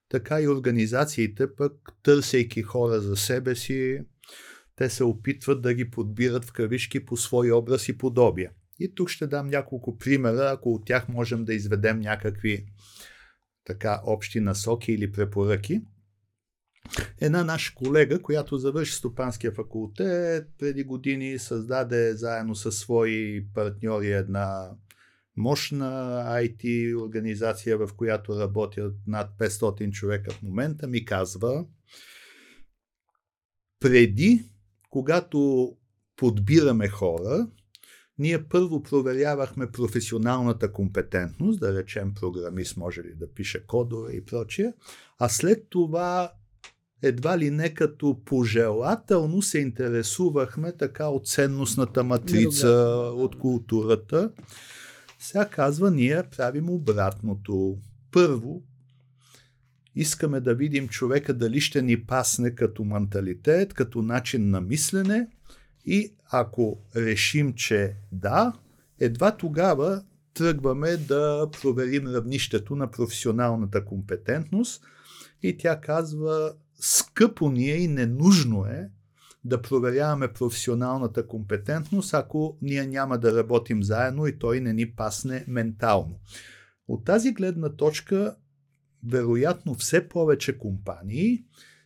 [0.08, 4.00] така и организациите пък, търсейки хора за себе си,
[4.76, 8.50] те се опитват да ги подбират в кавишки по свой образ и подобие.
[8.78, 12.66] И тук ще дам няколко примера, ако от тях можем да изведем някакви
[13.64, 15.82] така общи насоки или препоръки.
[17.20, 24.70] Една наша колега, която завърши стопанския факултет, преди години създаде заедно със свои партньори една
[25.36, 25.90] мощна
[26.28, 31.66] IT организация, в която работят над 500 човека в момента, ми казва,
[33.80, 34.44] преди,
[34.90, 35.70] когато
[36.16, 37.48] подбираме хора,
[38.18, 44.72] ние първо проверявахме професионалната компетентност, да речем програмист може ли да пише кодове и прочие,
[45.18, 46.32] а след това
[47.04, 52.68] едва ли не като пожелателно се интересувахме така от ценностната матрица,
[53.14, 54.30] от културата.
[55.18, 57.78] Сега казва, ние правим обратното.
[58.12, 58.62] Първо,
[59.94, 65.28] искаме да видим човека дали ще ни пасне като менталитет, като начин на мислене
[65.86, 68.52] и ако решим, че да,
[69.00, 70.02] едва тогава
[70.34, 74.84] тръгваме да проверим равнището на професионалната компетентност
[75.42, 78.90] и тя казва скъпо ни е и ненужно е
[79.44, 85.44] да проверяваме професионалната компетентност, ако ние няма да работим заедно и той не ни пасне
[85.48, 86.20] ментално.
[86.88, 88.36] От тази гледна точка,
[89.08, 91.44] вероятно все повече компании,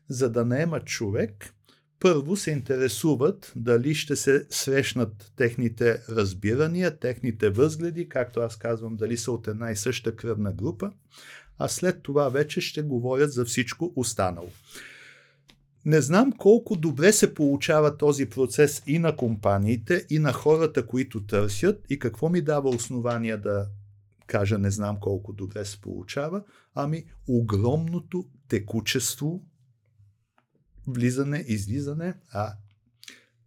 [0.08, 1.54] за да наемат човек,
[2.00, 9.16] първо се интересуват дали ще се срещнат техните разбирания, техните възгледи, както аз казвам, дали
[9.16, 10.90] са от една и съща кръвна група,
[11.58, 14.50] а след това вече ще говорят за всичко останало.
[15.84, 21.26] Не знам колко добре се получава този процес и на компаниите, и на хората, които
[21.26, 23.66] търсят, и какво ми дава основание да
[24.26, 26.42] кажа не знам колко добре се получава,
[26.74, 29.42] ами огромното текучество,
[30.88, 32.54] влизане, излизане, а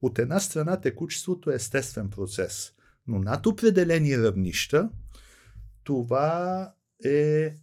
[0.01, 2.73] от една страна текучеството е естествен процес,
[3.07, 4.89] но над определени равнища
[5.83, 6.73] това
[7.05, 7.55] е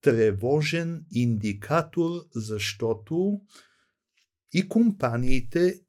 [0.00, 3.40] тревожен индикатор, защото
[4.52, 5.80] и компаниите,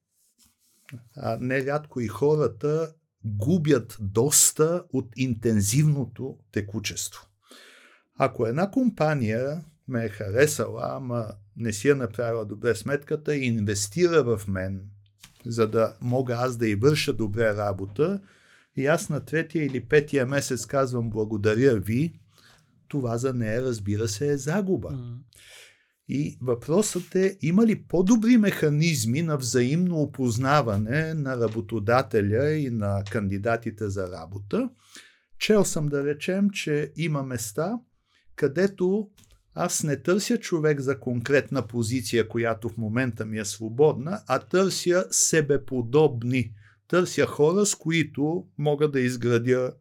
[1.16, 2.94] а нерядко и хората,
[3.26, 7.28] губят доста от интензивното текучество.
[8.16, 11.28] Ако една компания ме е харесала, ама
[11.62, 14.82] не си е направила добре сметката и инвестира в мен,
[15.46, 18.22] за да мога аз да и върша добре работа,
[18.76, 22.20] и аз на третия или петия месец казвам благодаря ви,
[22.88, 24.90] това за нея разбира се е загуба.
[24.90, 25.18] Mm.
[26.08, 33.90] И въпросът е, има ли по-добри механизми на взаимно опознаване на работодателя и на кандидатите
[33.90, 34.70] за работа?
[35.40, 37.80] Чел съм да речем, че има места,
[38.36, 39.10] където
[39.54, 45.06] аз не търся човек за конкретна позиция, която в момента ми е свободна, а търся
[45.12, 46.54] себеподобни.
[46.88, 49.74] Търся хора, с които мога да изградя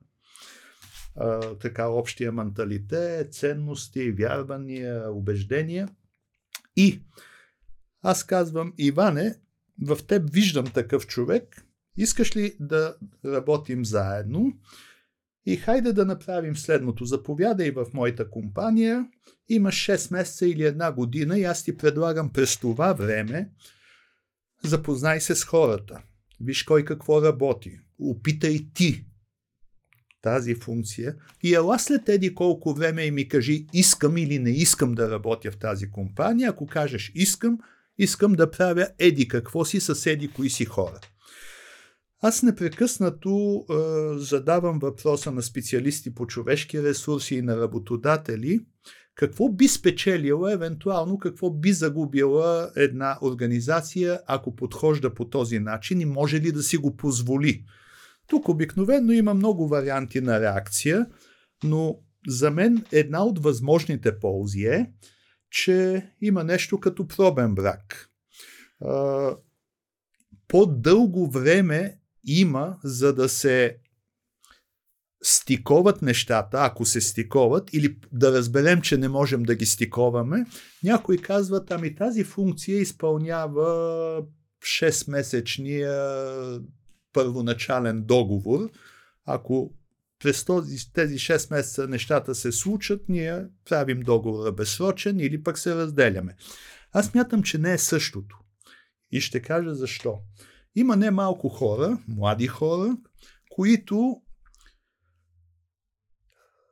[1.17, 5.89] а, така общия менталитет, ценности, вярвания, убеждения–
[6.77, 7.03] и
[8.03, 9.35] аз казвам, Иване,
[9.83, 14.53] в теб виждам такъв човек, искаш ли да работим заедно?
[15.51, 17.05] И хайде да направим следното.
[17.05, 19.07] Заповядай в моята компания,
[19.49, 23.51] имаш 6 месеца или една година и аз ти предлагам през това време
[24.65, 26.03] запознай се с хората.
[26.41, 27.79] Виж кой какво работи.
[27.99, 29.05] Опитай ти
[30.23, 34.95] тази функция и ела след еди колко време и ми кажи искам или не искам
[34.95, 36.51] да работя в тази компания.
[36.51, 37.59] Ако кажеш искам,
[37.99, 41.01] искам да правя еди какво си с еди кои си хора.
[42.23, 43.75] Аз непрекъснато е,
[44.19, 48.61] задавам въпроса на специалисти по човешки ресурси и на работодатели,
[49.15, 56.05] какво би спечелила, евентуално какво би загубила една организация, ако подхожда по този начин и
[56.05, 57.65] може ли да си го позволи.
[58.27, 61.07] Тук обикновено има много варианти на реакция,
[61.65, 64.91] но за мен една от възможните ползи е,
[65.51, 68.11] че има нещо като пробен брак.
[70.49, 73.77] По-дълго време има, за да се
[75.23, 80.47] стиковат нещата, ако се стиковат, или да разберем, че не можем да ги стиковаме,
[80.83, 84.23] някои казват, ами тази функция изпълнява
[84.63, 86.63] 6-месечния
[87.13, 88.71] първоначален договор.
[89.25, 89.75] Ако
[90.19, 95.75] през този, тези 6 месеца нещата се случат, ние правим договора безсрочен или пък се
[95.75, 96.37] разделяме.
[96.93, 98.39] Аз мятам, че не е същото.
[99.13, 100.19] И ще кажа защо.
[100.77, 102.97] Има немалко хора, млади хора,
[103.51, 104.23] които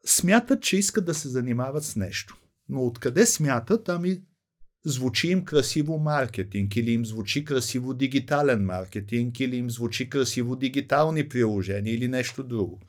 [0.06, 2.36] смятат, че искат да се занимават с нещо.
[2.68, 3.88] Но откъде смятат?
[3.88, 4.22] Ами
[4.84, 11.28] звучи им красиво маркетинг, или им звучи красиво дигитален маркетинг, или им звучи красиво дигитални
[11.28, 12.80] приложения или нещо друго.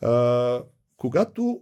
[0.00, 0.62] А,
[0.96, 1.60] когато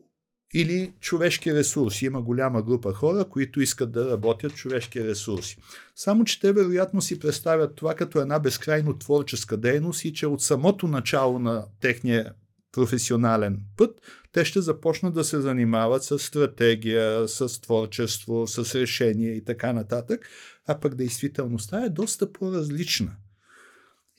[0.55, 2.07] или човешки ресурси.
[2.07, 5.57] Има голяма група хора, които искат да работят човешки ресурси.
[5.95, 10.43] Само, че те вероятно си представят това като една безкрайно творческа дейност и че от
[10.43, 12.33] самото начало на техния
[12.73, 14.01] професионален път,
[14.33, 20.29] те ще започнат да се занимават с стратегия, с творчество, с решение и така нататък,
[20.67, 23.17] а пък действителността е доста по-различна.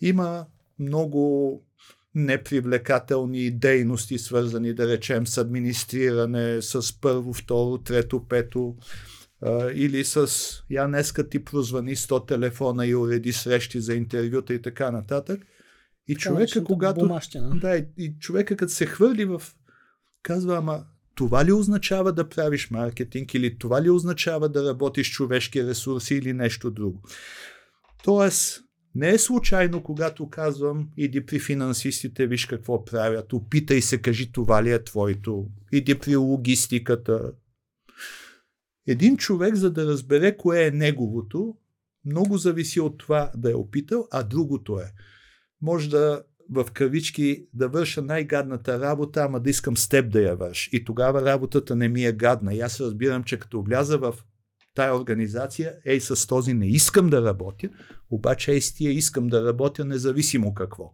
[0.01, 0.45] Има
[0.79, 1.63] много
[2.17, 8.75] непривлекателни дейности, свързани, да речем, с администриране, с първо, второ, трето, пето,
[9.73, 10.27] или с
[10.69, 15.41] я днеска ти прозвани 100 телефона и уреди срещи за интервюта и така нататък.
[16.07, 16.99] И човека, когато.
[16.99, 17.49] Бумащина.
[17.61, 19.41] Да, и, и човека, като се хвърли в.
[20.23, 25.63] Казва, ама това ли означава да правиш маркетинг или това ли означава да работиш човешки
[25.63, 27.01] ресурси или нещо друго?
[28.03, 28.63] Тоест,
[28.97, 34.63] не е случайно, когато казвам, иди при финансистите, виж какво правят, опитай се, кажи това
[34.63, 37.31] ли е твоето, иди при логистиката.
[38.87, 41.55] Един човек, за да разбере кое е неговото,
[42.05, 44.93] много зависи от това да е опитал, а другото е.
[45.61, 50.35] Може да в кавички да върша най-гадната работа, ама да искам с теб да я
[50.35, 50.69] върш.
[50.71, 52.53] И тогава работата не ми е гадна.
[52.53, 54.15] И аз разбирам, че като вляза в
[54.77, 57.69] тая организация, ей с този не искам да работя,
[58.09, 60.93] обаче ей с тия искам да работя независимо какво.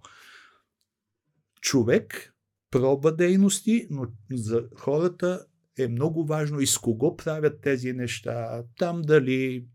[1.62, 2.34] Човек
[2.72, 5.46] проба дейности, но за хората
[5.78, 8.64] е много важно и с кого правят тези неща.
[8.78, 9.68] Там дали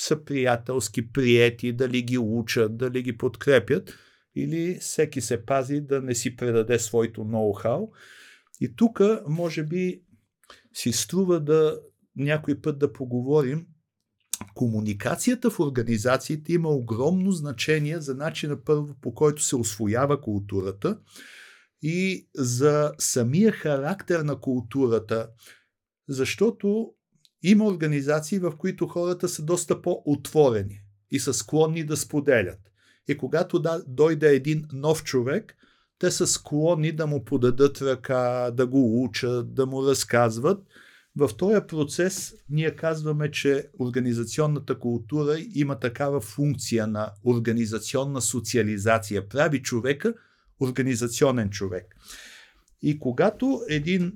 [0.00, 3.94] са приятелски, приети, дали ги учат, дали ги подкрепят
[4.34, 7.90] или всеки се пази да не си предаде своето ноу-хау.
[8.60, 10.02] И тук, може би,
[10.74, 11.80] си струва да
[12.16, 13.66] някой път да поговорим.
[14.54, 20.98] Комуникацията в организациите има огромно значение за начина първо по който се освоява културата
[21.82, 25.28] и за самия характер на културата,
[26.08, 26.92] защото
[27.42, 32.58] има организации, в които хората са доста по-отворени и са склонни да споделят.
[33.08, 35.56] И когато да, дойде един нов човек,
[35.98, 40.66] те са склонни да му подадат ръка, да го учат, да му разказват.
[41.16, 49.28] В този процес ние казваме, че организационната култура има такава функция на организационна социализация.
[49.28, 50.14] Прави човека
[50.60, 51.96] организационен човек.
[52.82, 54.12] И когато един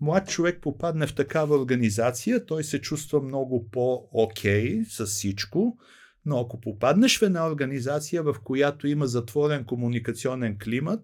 [0.00, 5.78] млад човек попадне в такава организация, той се чувства много по-окей с всичко,
[6.24, 11.00] но ако попаднеш в една организация, в която има затворен комуникационен климат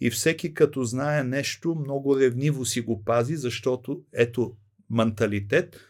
[0.00, 4.56] и всеки като знае нещо, много ревниво си го пази, защото ето
[4.94, 5.80] менталитет,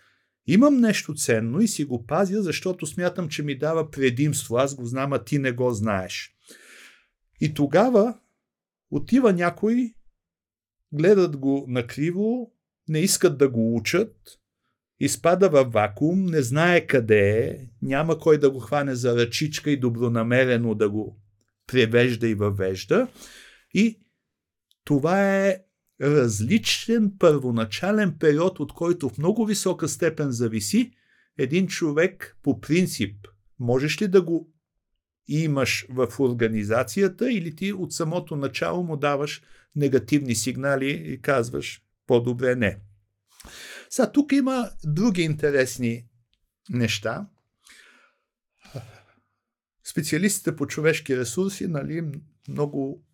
[0.46, 4.57] имам нещо ценно и си го пазя, защото смятам, че ми дава предимство.
[4.57, 6.34] Аз го знам, а ти не го знаеш.
[7.40, 8.18] И тогава
[8.90, 9.94] отива някой,
[10.92, 12.52] гледат го накриво,
[12.88, 14.16] не искат да го учат,
[15.00, 19.80] изпада във вакуум, не знае къде е, няма кой да го хване за ръчичка и
[19.80, 21.20] добронамерено да го
[21.66, 23.09] превежда и въвежда.
[23.74, 24.00] И
[24.84, 25.64] това е
[26.03, 30.92] различен първоначален период, от който в много висока степен зависи
[31.38, 33.26] един човек по принцип.
[33.59, 34.53] Можеш ли да го
[35.28, 39.42] имаш в организацията или ти от самото начало му даваш
[39.76, 42.78] негативни сигнали и казваш по-добре не.
[43.90, 46.07] Сега тук има други интересни
[46.70, 47.26] неща.
[49.84, 52.05] Специалистите по човешки ресурси нали,
[52.49, 53.05] много,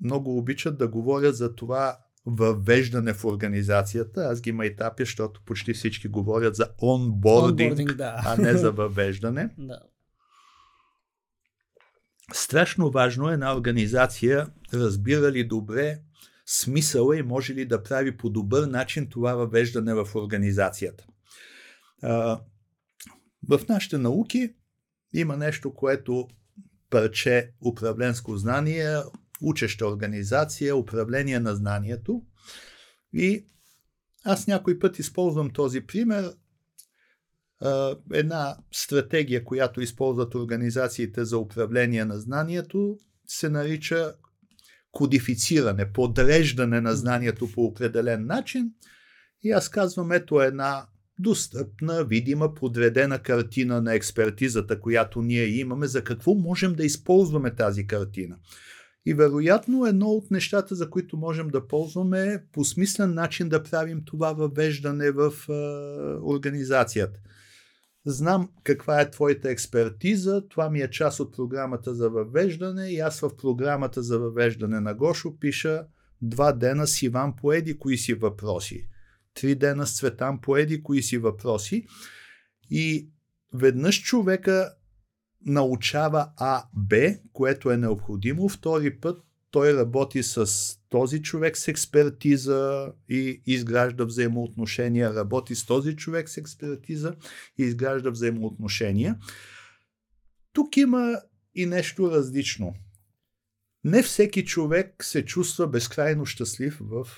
[0.00, 4.20] много обичат да говорят за това въвеждане в организацията.
[4.20, 8.22] Аз ги майтапя, защото почти всички говорят за онбординг, onboarding да.
[8.26, 9.54] а не за въвеждане.
[9.58, 9.80] да.
[12.32, 15.98] Страшно важно е една организация разбира ли добре
[16.46, 21.04] смисъла и може ли да прави по добър начин това въвеждане в организацията.
[23.48, 24.54] В нашите науки
[25.14, 26.28] има нещо, което
[26.90, 28.96] парче управленско знание,
[29.42, 32.22] учеща организация, управление на знанието.
[33.12, 33.46] И
[34.24, 36.32] аз някой път използвам този пример.
[38.12, 44.14] Една стратегия, която използват организациите за управление на знанието, се нарича
[44.92, 48.72] кодифициране, подреждане на знанието по определен начин.
[49.42, 50.86] И аз казвам, ето една
[51.18, 57.86] достъпна, видима, подредена картина на експертизата, която ние имаме, за какво можем да използваме тази
[57.86, 58.36] картина.
[59.06, 63.62] И вероятно едно от нещата, за които можем да ползваме е по смислен начин да
[63.62, 65.52] правим това въвеждане в е,
[66.22, 67.20] организацията.
[68.06, 73.20] Знам каква е твоята експертиза, това ми е част от програмата за въвеждане и аз
[73.20, 75.86] в програмата за въвеждане на Гошо пиша
[76.22, 78.88] два дена с Иван по еди кои си въпроси,
[79.34, 81.86] три дена с Цветан по еди кои си въпроси
[82.70, 83.10] и
[83.54, 84.74] веднъж човека
[85.46, 86.96] научава А, Б,
[87.32, 90.48] което е необходимо, втори път той работи с
[90.88, 97.14] този човек с експертиза и изгражда взаимоотношения, работи с този човек с експертиза
[97.58, 99.18] и изгражда взаимоотношения.
[100.52, 101.20] Тук има
[101.54, 102.74] и нещо различно.
[103.84, 107.08] Не всеки човек се чувства безкрайно щастлив в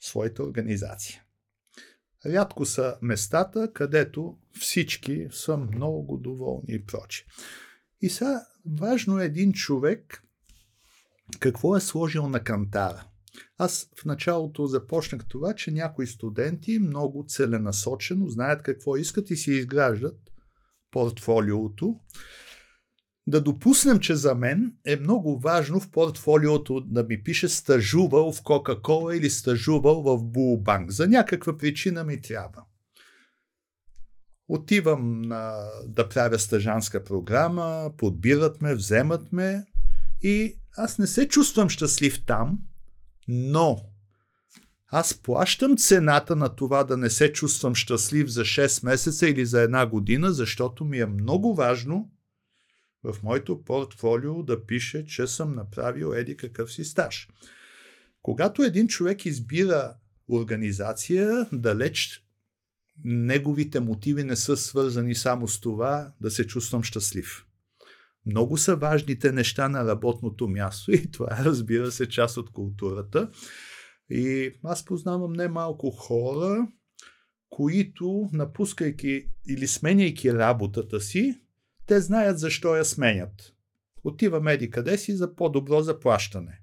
[0.00, 1.22] своята организация.
[2.26, 7.26] Рядко са местата, където всички са много доволни и прочи.
[8.00, 8.46] И сега
[8.80, 10.22] важно е един човек
[11.40, 13.04] какво е сложил на кантара.
[13.58, 19.52] Аз в началото започнах това, че някои студенти много целенасочено знаят какво искат и си
[19.52, 20.18] изграждат
[20.90, 22.00] портфолиото.
[23.26, 28.42] Да допуснем, че за мен е много важно в портфолиото да ми пише стажувал в
[28.42, 30.90] Кока-Кола или стажувал в Булбанк.
[30.90, 32.62] За някаква причина ми трябва.
[34.48, 39.66] Отивам на, да правя стажанска програма, подбират ме, вземат ме
[40.22, 42.58] и аз не се чувствам щастлив там,
[43.28, 43.78] но
[44.88, 49.60] аз плащам цената на това да не се чувствам щастлив за 6 месеца или за
[49.60, 52.10] една година, защото ми е много важно
[53.04, 57.28] в моето портфолио да пише, че съм направил еди какъв си стаж.
[58.22, 59.94] Когато един човек избира
[60.28, 62.25] организация, далеч
[63.04, 67.46] неговите мотиви не са свързани само с това да се чувствам щастлив.
[68.26, 73.30] Много са важните неща на работното място и това е, разбира се, част от културата.
[74.10, 76.68] И аз познавам немалко хора,
[77.50, 81.40] които, напускайки или сменяйки работата си,
[81.86, 83.54] те знаят защо я сменят.
[84.04, 86.60] Отиваме еди къде си за по-добро заплащане.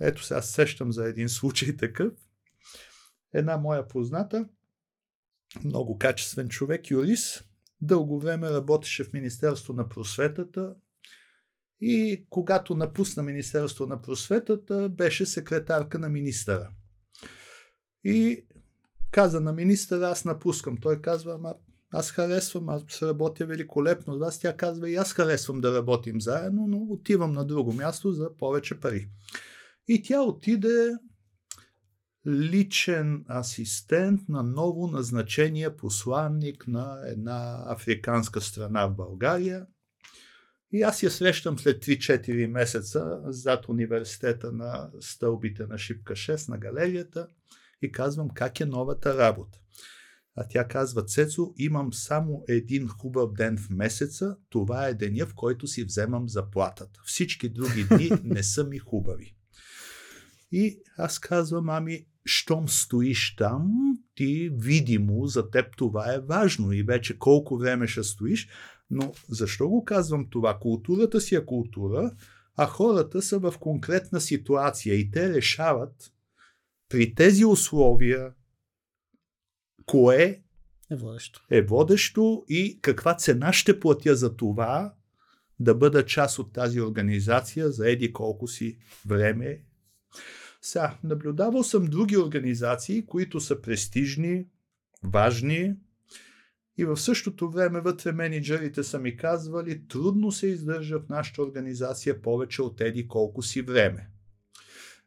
[0.00, 2.12] Ето сега сещам за един случай такъв.
[3.32, 4.48] Една моя позната,
[5.64, 7.44] много качествен човек, юрист,
[7.80, 10.74] Дълго време работеше в Министерство на просветата
[11.80, 16.70] и когато напусна Министерство на просветата, беше секретарка на министъра.
[18.04, 18.46] И
[19.10, 20.76] каза на министъра, аз напускам.
[20.76, 21.54] Той казва, ама
[21.90, 24.40] аз харесвам, аз работя великолепно с вас.
[24.40, 28.80] Тя казва, и аз харесвам да работим заедно, но отивам на друго място за повече
[28.80, 29.08] пари.
[29.88, 30.92] И тя отиде
[32.26, 39.66] личен асистент на ново назначения посланник на една африканска страна в България.
[40.72, 46.58] И аз я срещам след 3-4 месеца зад университета на стълбите на Шипка 6 на
[46.58, 47.26] галерията
[47.82, 49.58] и казвам как е новата работа.
[50.36, 54.36] А тя казва, Цецо, имам само един хубав ден в месеца.
[54.50, 57.00] Това е деня, в който си вземам заплатата.
[57.04, 59.36] Всички други дни не са ми хубави.
[60.52, 63.72] И аз казвам, ами, щом стоиш там,
[64.14, 68.48] ти видимо за теб това е важно и вече колко време ще стоиш.
[68.90, 70.58] Но защо го казвам това?
[70.58, 72.12] Културата си е култура,
[72.56, 76.12] а хората са в конкретна ситуация и те решават
[76.88, 78.32] при тези условия
[79.86, 80.42] кое
[80.90, 81.40] е водещо.
[81.50, 84.94] е водещо и каква цена ще платя за това
[85.60, 89.64] да бъда част от тази организация за еди колко си време
[90.66, 94.46] сега, наблюдавал съм други организации, които са престижни,
[95.02, 95.74] важни
[96.78, 102.22] и в същото време вътре менеджерите са ми казвали, трудно се издържа в нашата организация
[102.22, 104.08] повече от еди колко си време.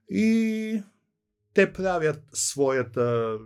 [0.09, 0.81] И
[1.53, 3.37] те правят своята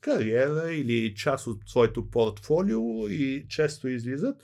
[0.00, 4.42] кариера или част от своето портфолио и често излизат.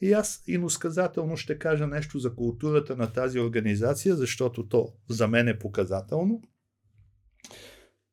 [0.00, 5.48] И аз иносказателно ще кажа нещо за културата на тази организация, защото то за мен
[5.48, 6.42] е показателно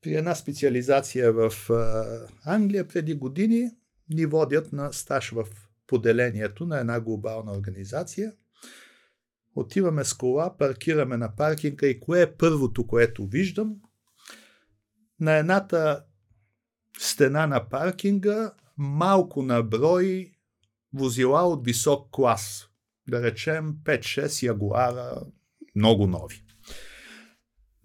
[0.02, 1.54] при една специализация в
[2.46, 3.72] Англия преди години
[4.10, 5.48] ни водят на стаж в
[5.88, 8.34] поделението на една глобална организация.
[9.56, 13.76] Отиваме с кола, паркираме на паркинга и кое е първото, което виждам?
[15.20, 16.06] На едната
[17.00, 20.32] стена на паркинга малко на брой
[20.94, 22.70] возила от висок клас.
[23.10, 25.22] Да речем 5-6 ягуара,
[25.76, 26.43] много нови.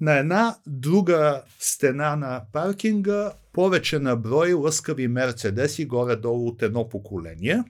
[0.00, 7.64] На една друга стена на паркинга повече на брой лъскави мерцедеси горе-долу от едно поколение.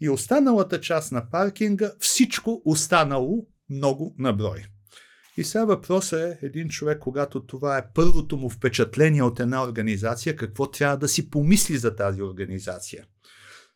[0.00, 4.64] И останалата част на паркинга всичко останало много на брой.
[5.36, 10.36] И сега въпросът е един човек, когато това е първото му впечатление от една организация,
[10.36, 13.04] какво трябва да си помисли за тази организация.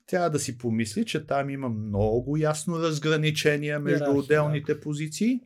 [0.07, 5.41] Трябва да си помисли, че там има много ясно разграничение между отделните позиции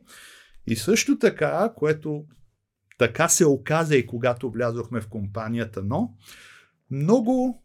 [0.67, 2.25] и също така, което
[2.97, 6.13] така се оказа и когато влязохме в компанията, но
[6.91, 7.63] много,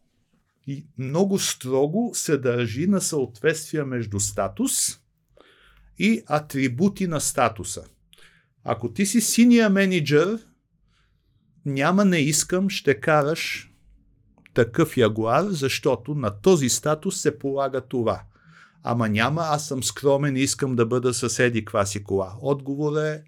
[0.97, 4.99] много строго се държи на съответствие между статус
[5.97, 7.83] и атрибути на статуса.
[8.63, 10.39] Ако ти си синия менеджер,
[11.65, 13.71] няма не искам, ще караш
[14.53, 18.23] такъв ягуар, защото на този статус се полага това.
[18.83, 22.35] Ама няма, аз съм скромен и искам да бъда съседи кваси кола.
[22.41, 23.23] Отговор е,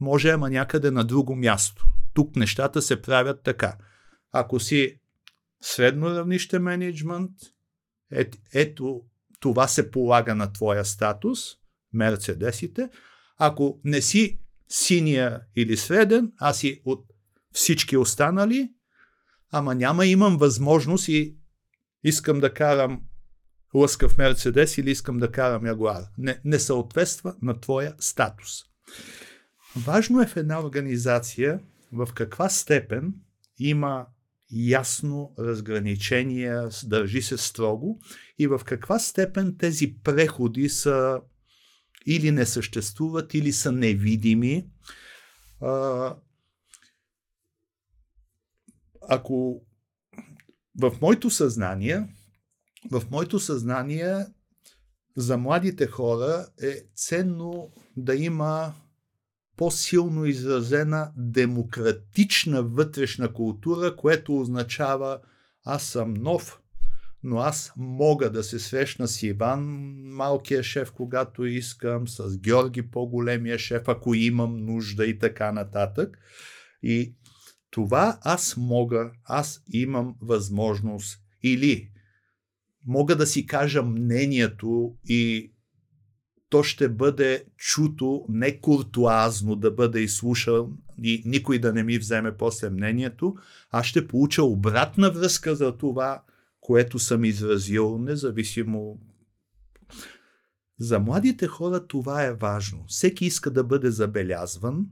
[0.00, 1.86] може, ама някъде на друго място.
[2.14, 3.76] Тук нещата се правят така.
[4.32, 5.00] Ако си
[5.60, 7.30] средно равнище менеджмент,
[8.12, 9.00] е, ето
[9.40, 11.38] това се полага на твоя статус,
[11.92, 12.88] мерцедесите.
[13.38, 17.06] Ако не си синия или среден, аз си от
[17.52, 18.70] всички останали,
[19.50, 21.36] ама няма имам възможност и
[22.04, 23.02] искам да карам
[23.74, 26.02] лъскав Мерцедес или искам да карам Ягуар.
[26.18, 28.50] Не, не съответства на твоя статус.
[29.76, 31.60] Важно е в една организация
[31.92, 33.14] в каква степен
[33.58, 34.06] има
[34.50, 38.00] ясно разграничение, държи се строго
[38.38, 41.20] и в каква степен тези преходи са
[42.06, 44.66] или не съществуват, или са невидими.
[49.08, 49.62] Ако
[50.80, 52.08] в моето съзнание,
[52.90, 54.26] в моето съзнание
[55.16, 58.74] за младите хора е ценно да има
[59.56, 65.18] по-силно изразена демократична вътрешна култура, което означава
[65.64, 66.60] аз съм нов,
[67.22, 69.62] но аз мога да се срещна с Иван,
[70.04, 76.18] малкия шеф, когато искам, с Георги, по-големия шеф, ако имам нужда и така нататък.
[76.82, 77.14] И
[77.70, 81.90] това аз мога, аз имам възможност или
[82.86, 85.52] мога да си кажа мнението и
[86.48, 92.36] то ще бъде чуто не куртуазно да бъде изслушан и никой да не ми вземе
[92.36, 93.36] после мнението,
[93.70, 96.22] аз ще получа обратна връзка за това,
[96.60, 99.00] което съм изразил, независимо.
[100.78, 102.84] За младите хора това е важно.
[102.88, 104.86] Всеки иска да бъде забелязван.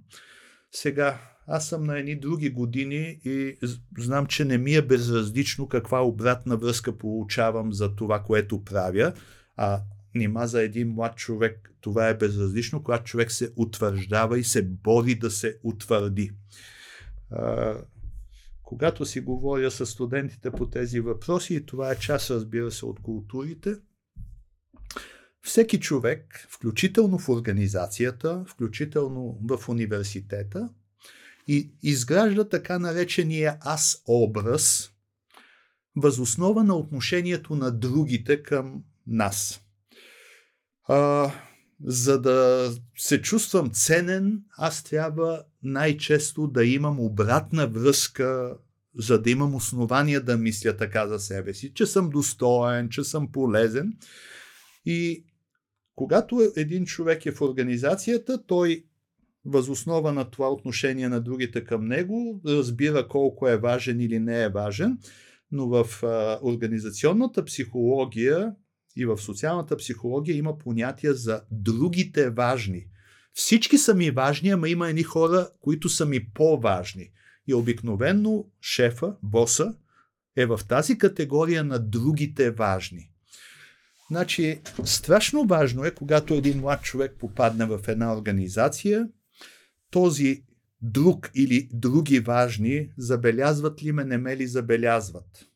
[0.71, 3.57] Сега, аз съм на едни други години и
[3.99, 9.13] знам, че не ми е безразлично каква обратна връзка получавам за това, което правя,
[9.57, 9.81] а
[10.15, 15.15] нима за един млад човек това е безразлично, когато човек се утвърждава и се бори
[15.15, 16.31] да се утвърди.
[18.63, 23.01] Когато си говоря с студентите по тези въпроси, и това е част, разбира се, от
[23.03, 23.75] културите,
[25.43, 30.69] всеки човек, включително в организацията, включително в университета,
[31.49, 34.93] и изгражда така наречения аз образ,
[35.97, 39.61] възоснова на отношението на другите към нас.
[40.89, 41.33] А,
[41.85, 48.57] за да се чувствам ценен, аз трябва най-често да имам обратна връзка,
[48.99, 53.33] за да имам основания да мисля така за себе си, че съм достоен, че съм
[53.33, 53.97] полезен.
[54.87, 55.25] И
[55.95, 58.85] когато един човек е в организацията, той
[59.45, 64.49] възоснова на това отношение на другите към него разбира колко е важен или не е
[64.49, 64.99] важен,
[65.53, 68.55] но в а, организационната психология
[68.97, 72.87] и в социалната психология има понятие за другите важни.
[73.35, 77.11] Всички са ми важни, ама има едни хора, които са ми по-важни.
[77.47, 79.75] И обикновенно шефа, боса,
[80.37, 83.11] е в тази категория на другите важни.
[84.11, 89.09] Значи, страшно важно е, когато един млад човек попадне в една организация,
[89.93, 90.45] този
[90.83, 95.47] друг или други важни забелязват ли ме, не ме ли забелязват.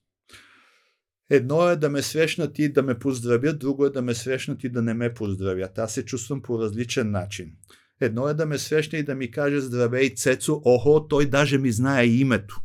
[1.30, 4.68] Едно е да ме срещнат и да ме поздравят, друго е да ме срещнат и
[4.68, 5.78] да не ме поздравят.
[5.78, 7.53] Аз се чувствам по различен начин.
[8.01, 11.72] Едно е да ме срещне и да ми каже здравей, Цецо, охо, той даже ми
[11.72, 12.61] знае името.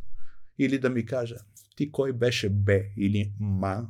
[0.58, 1.34] Или да ми каже,
[1.76, 3.86] ти кой беше Б или Ма,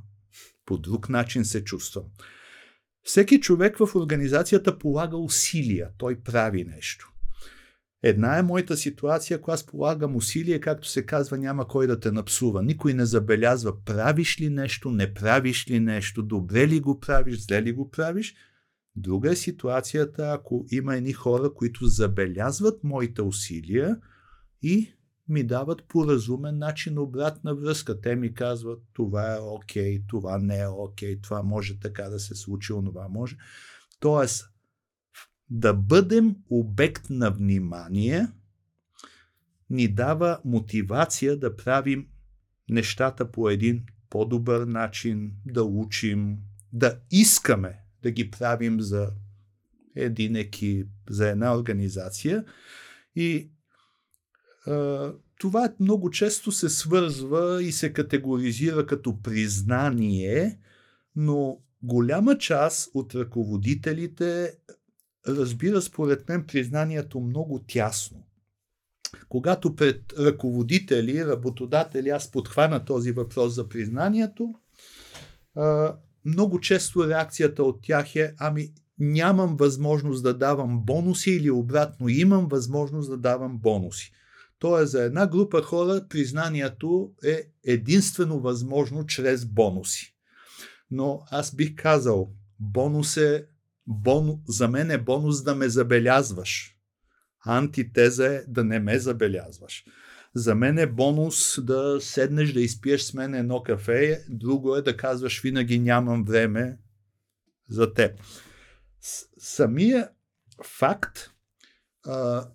[0.66, 2.04] по друг начин се чувствам.
[3.02, 7.11] Всеки човек в организацията полага усилия, той прави нещо.
[8.02, 12.10] Една е моята ситуация, ако аз полагам усилие, както се казва, няма кой да те
[12.10, 12.62] напсува.
[12.62, 17.62] Никой не забелязва правиш ли нещо, не правиш ли нещо, добре ли го правиш, зле
[17.62, 18.34] ли го правиш.
[18.96, 23.96] Друга е ситуацията, ако има едни хора, които забелязват моите усилия
[24.62, 24.94] и
[25.28, 28.00] ми дават по разумен начин обратна връзка.
[28.00, 32.02] Те ми казват, това е окей, okay, това не е окей, okay, това може така
[32.02, 33.36] да се случи, онова може.
[34.00, 34.51] Тоест,
[35.50, 38.28] да бъдем обект на внимание
[39.70, 42.06] ни дава мотивация да правим
[42.68, 46.38] нещата по един по-добър начин, да учим,
[46.72, 49.10] да искаме да ги правим за
[49.96, 52.44] един екип, за една организация.
[53.16, 53.50] И
[55.38, 60.58] това много често се свързва и се категоризира като признание,
[61.16, 64.54] но голяма част от ръководителите
[65.28, 68.22] разбира според мен признанието много тясно.
[69.28, 74.54] Когато пред ръководители, работодатели, аз подхвана този въпрос за признанието,
[76.24, 82.48] много често реакцията от тях е, ами нямам възможност да давам бонуси или обратно имам
[82.48, 84.12] възможност да давам бонуси.
[84.58, 90.14] Тоест за една група хора признанието е единствено възможно чрез бонуси.
[90.90, 93.46] Но аз бих казал, бонус е,
[93.86, 96.76] бону, за мен е бонус да ме забелязваш.
[97.46, 99.84] Антитеза е да не ме забелязваш.
[100.34, 104.96] За мен е бонус да седнеш да изпиеш с мен едно кафе, друго е да
[104.96, 106.78] казваш винаги нямам време
[107.68, 108.20] за теб.
[109.38, 110.10] Самия
[110.64, 111.30] факт,
[112.06, 112.48] а,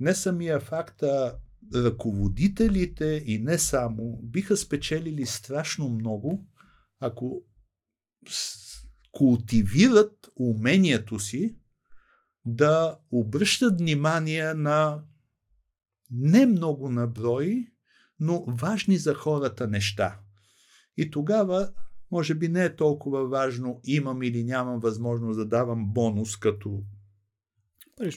[0.00, 1.38] не самия факт, а
[1.74, 6.46] ръководителите и не само биха спечелили страшно много,
[7.00, 7.42] ако
[9.12, 11.56] култивират умението си
[12.44, 15.02] да обръщат внимание на
[16.10, 17.68] не много наброи,
[18.20, 20.18] но важни за хората неща.
[20.96, 21.72] И тогава,
[22.10, 26.82] може би не е толкова важно имам или нямам възможност да давам бонус като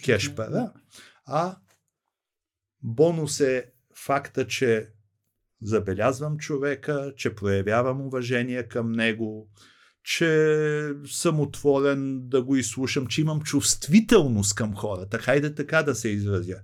[0.05, 0.73] кеш пара,
[1.25, 1.57] а
[2.83, 4.89] бонус е факта, че
[5.61, 9.49] забелязвам човека, че проявявам уважение към него,
[10.05, 15.19] че съм отворен да го изслушам, че имам чувствителност към хората.
[15.19, 16.59] Хайде така да се изразя.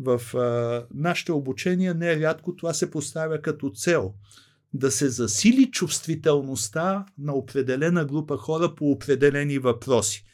[0.00, 4.14] В а, нашите обучения не рядко това се поставя като цел.
[4.74, 10.24] Да се засили чувствителността на определена група хора по определени въпроси.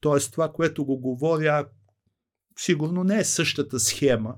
[0.00, 1.66] Тоест това, което го говоря,
[2.58, 4.34] сигурно не е същата схема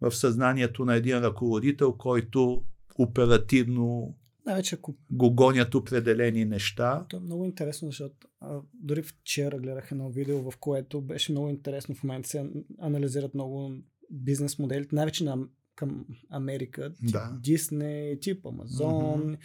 [0.00, 2.62] в съзнанието на един ръководител, който
[2.98, 4.16] оперативно
[4.48, 4.94] най-вече ако...
[5.10, 7.06] го гонят определени неща.
[7.08, 11.48] То е много интересно, защото а, дори вчера гледах едно видео, в което беше много
[11.48, 11.94] интересно.
[11.94, 13.72] В момента се анализират много
[14.10, 15.38] бизнес моделите, най-вече на,
[15.74, 17.38] към Америка, тип да.
[17.42, 19.36] Disney, тип Amazon.
[19.36, 19.38] Mm-hmm.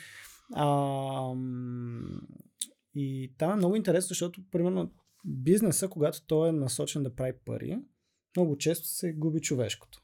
[0.55, 1.35] А,
[2.95, 4.91] и там е много интересно, защото, примерно,
[5.25, 7.79] бизнеса, когато той е насочен да прави пари,
[8.37, 10.02] много често се губи човешкото.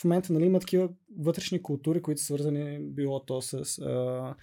[0.00, 0.88] В момента нали, има такива
[1.18, 4.34] вътрешни култури, които са свързани било то с а,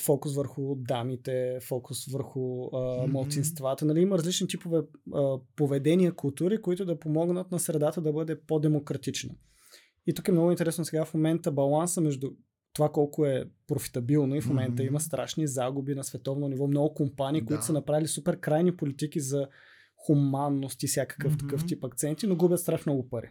[0.00, 3.06] фокус върху дамите, фокус върху а, mm-hmm.
[3.06, 3.84] младсинствата.
[3.84, 4.82] Нали, има различни типове
[5.14, 9.34] а, поведения, култури, които да помогнат на средата да бъде по-демократична.
[10.06, 12.30] И тук е много интересно сега в момента баланса между
[12.72, 14.86] това колко е профитабилно и в момента mm-hmm.
[14.86, 16.66] има страшни загуби на световно ниво.
[16.66, 17.46] Много компании, да.
[17.46, 19.48] които са направили супер крайни политики за
[19.96, 21.40] хуманност и всякакъв mm-hmm.
[21.40, 23.30] такъв тип акценти, но губят страшно много пари.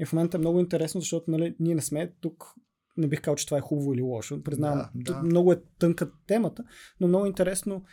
[0.00, 2.54] И в момента е много интересно, защото нали, ние не сме тук
[2.96, 4.42] не бих казал, че това е хубаво или лошо.
[4.42, 5.22] Признавам, да, да.
[5.22, 6.64] много е тънка темата,
[7.00, 7.84] но много интересно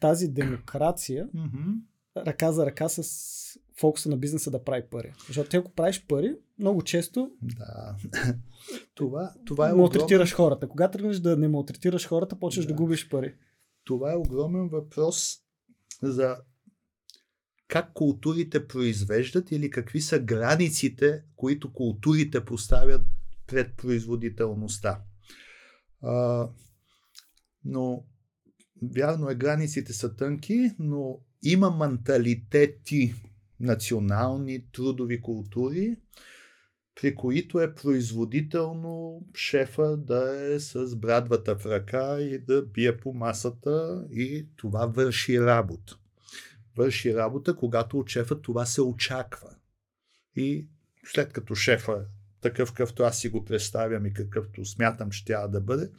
[0.00, 1.28] тази демокрация
[2.16, 3.38] ръка за ръка с
[3.80, 5.12] фокуса на бизнеса да прави пари.
[5.26, 7.96] Защото ако правиш пари, много често да.
[8.94, 10.50] това, това е малтретираш огромен...
[10.50, 10.68] хората.
[10.68, 12.72] Когато тръгнеш да не малтретираш хората, почваш да.
[12.72, 13.34] да губиш пари.
[13.84, 15.38] Това е огромен въпрос
[16.02, 16.36] за
[17.68, 23.02] как културите произвеждат или какви са границите, които културите поставят
[23.46, 25.02] пред производителността.
[26.02, 26.48] А,
[27.64, 28.04] но
[28.82, 33.14] вярно е, границите са тънки, но има менталитети,
[33.60, 35.96] национални трудови култури,
[37.00, 43.14] при които е производително шефа да е с брадвата в ръка и да бие по
[43.14, 45.98] масата и това върши работа.
[46.78, 49.56] Върши работа, когато от шефа това се очаква.
[50.36, 50.68] И
[51.04, 52.06] след като шефа
[52.40, 55.90] такъв какъвто аз си го представям и какъвто смятам, че трябва да бъде.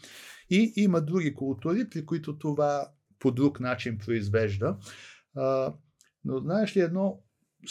[0.49, 4.77] И има други култури, при които това по друг начин произвежда.
[5.35, 5.73] А,
[6.25, 7.23] но знаеш ли едно,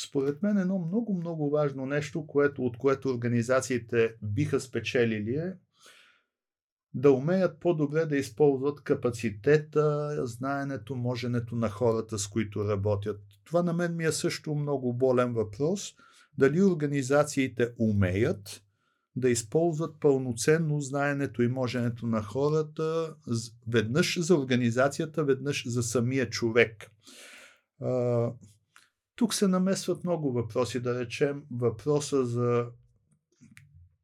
[0.06, 5.52] според мен едно много, много важно нещо, което, от което организациите биха спечелили е
[7.00, 13.20] да умеят по-добре да използват капацитета, знаенето, моженето на хората, с които работят.
[13.44, 15.92] Това на мен ми е също много болен въпрос–
[16.38, 18.62] дали организациите умеят
[19.16, 23.14] да използват пълноценно знаенето и моженето на хората
[23.68, 26.90] веднъж за организацията, веднъж за самия човек.
[29.16, 32.66] Тук се намесват много въпроси, да речем въпроса за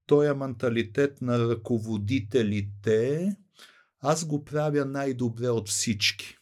[0.07, 3.31] този менталитет на ръководителите.
[4.01, 6.37] Аз го правя най-добре от всички.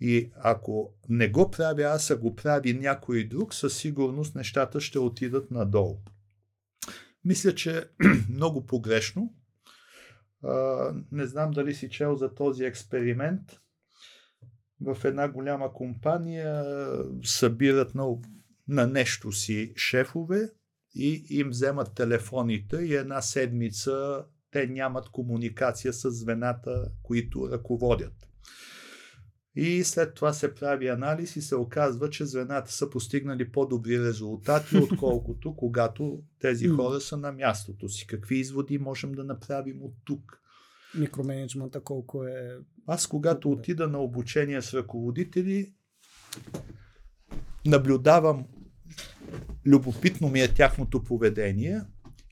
[0.00, 4.98] И ако не го правя аз, а го прави някой друг, със сигурност нещата ще
[4.98, 5.98] отидат надолу.
[7.24, 7.84] Мисля, че
[8.28, 9.34] много погрешно.
[11.12, 13.60] Не знам дали си чел за този експеримент.
[14.80, 16.64] В една голяма компания
[17.24, 18.16] събират на,
[18.68, 20.50] на нещо си шефове
[20.94, 28.30] и им вземат телефоните и една седмица те нямат комуникация с звената, които ръководят.
[29.56, 34.76] И след това се прави анализ и се оказва, че звената са постигнали по-добри резултати,
[34.92, 38.06] отколкото когато тези хора са на мястото си.
[38.06, 40.40] Какви изводи можем да направим от тук?
[40.98, 42.58] Микроменеджмента колко е...
[42.86, 45.74] Аз когато отида на обучение с ръководители,
[47.66, 48.46] наблюдавам,
[49.66, 51.80] любопитно ми е тяхното поведение.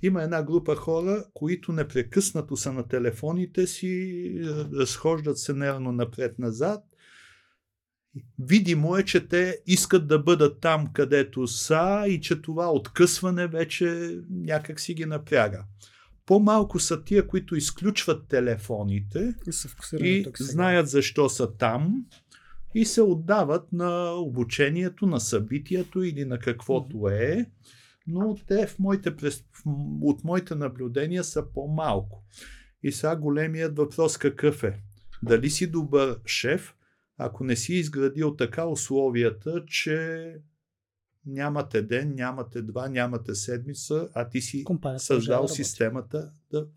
[0.02, 4.32] Има една група хора, които непрекъснато са на телефоните си,
[4.72, 6.84] разхождат се нервно напред-назад
[8.38, 14.18] Видимо е, че те искат да бъдат там, където са и че това откъсване вече
[14.30, 15.64] някак си ги напряга.
[16.26, 19.34] По-малко са тия, които изключват телефоните
[20.00, 22.04] и, и знаят защо са там
[22.74, 27.46] и се отдават на обучението, на събитието или на каквото е,
[28.06, 29.14] но те в моите,
[30.02, 32.24] от моите наблюдения са по-малко.
[32.82, 34.82] И сега големият въпрос какъв е?
[35.22, 36.74] Дали си добър шеф,
[37.16, 40.34] ако не си изградил така условията, че
[41.26, 46.68] нямате ден, нямате два, нямате седмица, а ти си Компания създал да системата да,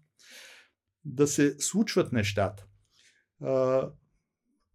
[1.06, 2.66] да се случват нещата.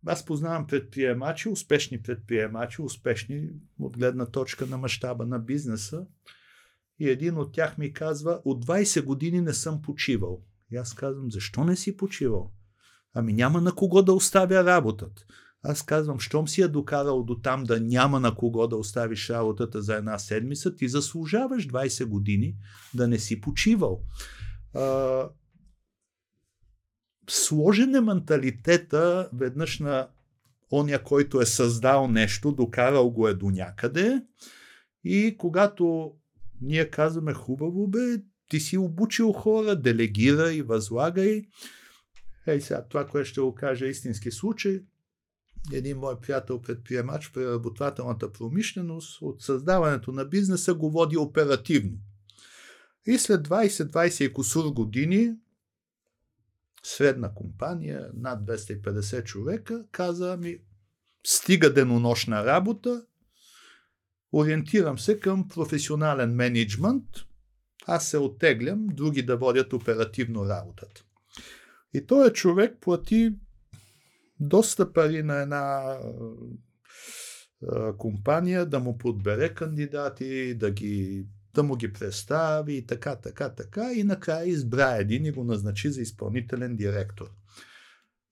[0.06, 3.48] Аз познавам предприемачи, успешни предприемачи, успешни
[3.80, 6.06] от гледна точка на мащаба на бизнеса.
[6.98, 10.42] И един от тях ми казва, от 20 години не съм почивал.
[10.72, 12.52] И аз казвам, защо не си почивал?
[13.14, 15.24] Ами няма на кого да оставя работата.
[15.62, 19.82] Аз казвам, щом си я докарал до там да няма на кого да оставиш работата
[19.82, 22.56] за една седмица, ти заслужаваш 20 години
[22.94, 24.02] да не си почивал.
[24.74, 24.80] А,
[27.30, 30.08] сложен е менталитета веднъж на
[30.72, 34.22] оня, който е създал нещо, докарал го е до някъде
[35.04, 36.12] и когато
[36.60, 41.44] ние казваме хубаво бе, ти си обучил хора, делегирай, възлагай.
[42.46, 44.80] Ей сега, това, което ще го кажа е истински случай,
[45.72, 51.98] един мой приятел предприемач в преработвателната промишленост от създаването на бизнеса го води оперативно.
[53.06, 55.34] И след 20-20 и косур години
[56.86, 60.58] средна компания, над 250 човека, каза ми
[61.26, 63.06] стига денонощна работа,
[64.32, 67.04] ориентирам се към професионален менеджмент,
[67.86, 71.04] аз се оттеглям, други да водят оперативно работата.
[71.94, 73.34] И този човек плати
[74.40, 75.98] доста пари на една
[77.98, 81.26] компания да му подбере кандидати, да, ги,
[81.56, 83.92] да му ги представи и така, така, така.
[83.92, 87.30] И накрая избра един и го назначи за изпълнителен директор.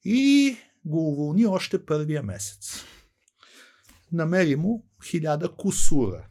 [0.05, 2.85] И го уволни още първия месец.
[4.13, 6.27] Намери му хиляда кусура.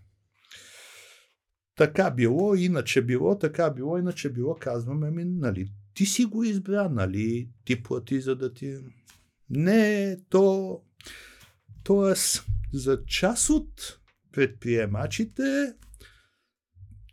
[1.76, 6.89] Така било, иначе било, така било, иначе било, казваме ми, нали, ти си го избра,
[6.89, 8.78] нали, ти плати за да ти...
[9.50, 10.82] Не, то.
[11.84, 14.00] Тоест, за част от
[14.32, 15.74] предприемачите,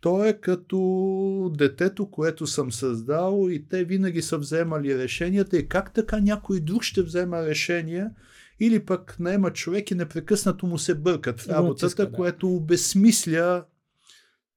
[0.01, 5.93] то е като детето, което съм създал и те винаги са вземали решенията и как
[5.93, 8.11] така някой друг ще взема решения
[8.59, 12.11] или пък наема човек и непрекъснато му се бъркат в работата, да.
[12.11, 13.65] което обесмисля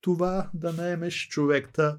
[0.01, 1.99] това да наемеш човека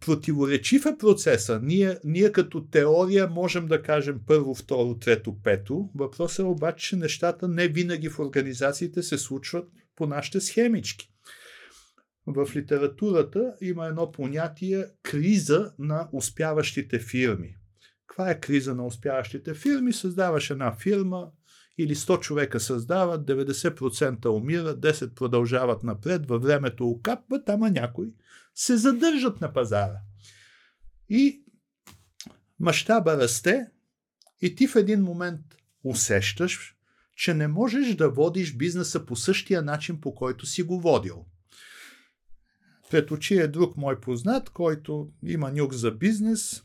[0.00, 1.60] противоречив е процеса.
[1.62, 5.90] Ние, ние като теория можем да кажем първо, второ, трето, пето.
[5.94, 11.12] Въпросът е обаче, че нещата не винаги в организациите се случват по нашите схемички.
[12.30, 17.56] В литературата има едно понятие криза на успяващите фирми.
[18.06, 19.92] Каква е криза на успяващите фирми?
[19.92, 21.30] Създаваш една фирма
[21.78, 28.14] или 100 човека създават, 90% умират, 10 продължават напред, във времето окапват, ама някой
[28.54, 29.98] се задържат на пазара.
[31.08, 31.42] И
[32.60, 33.66] мащаба расте
[34.42, 35.40] и ти в един момент
[35.84, 36.76] усещаш,
[37.16, 41.26] че не можеш да водиш бизнеса по същия начин, по който си го водил.
[42.90, 46.62] Пред очи е друг мой познат, който има нюк за бизнес,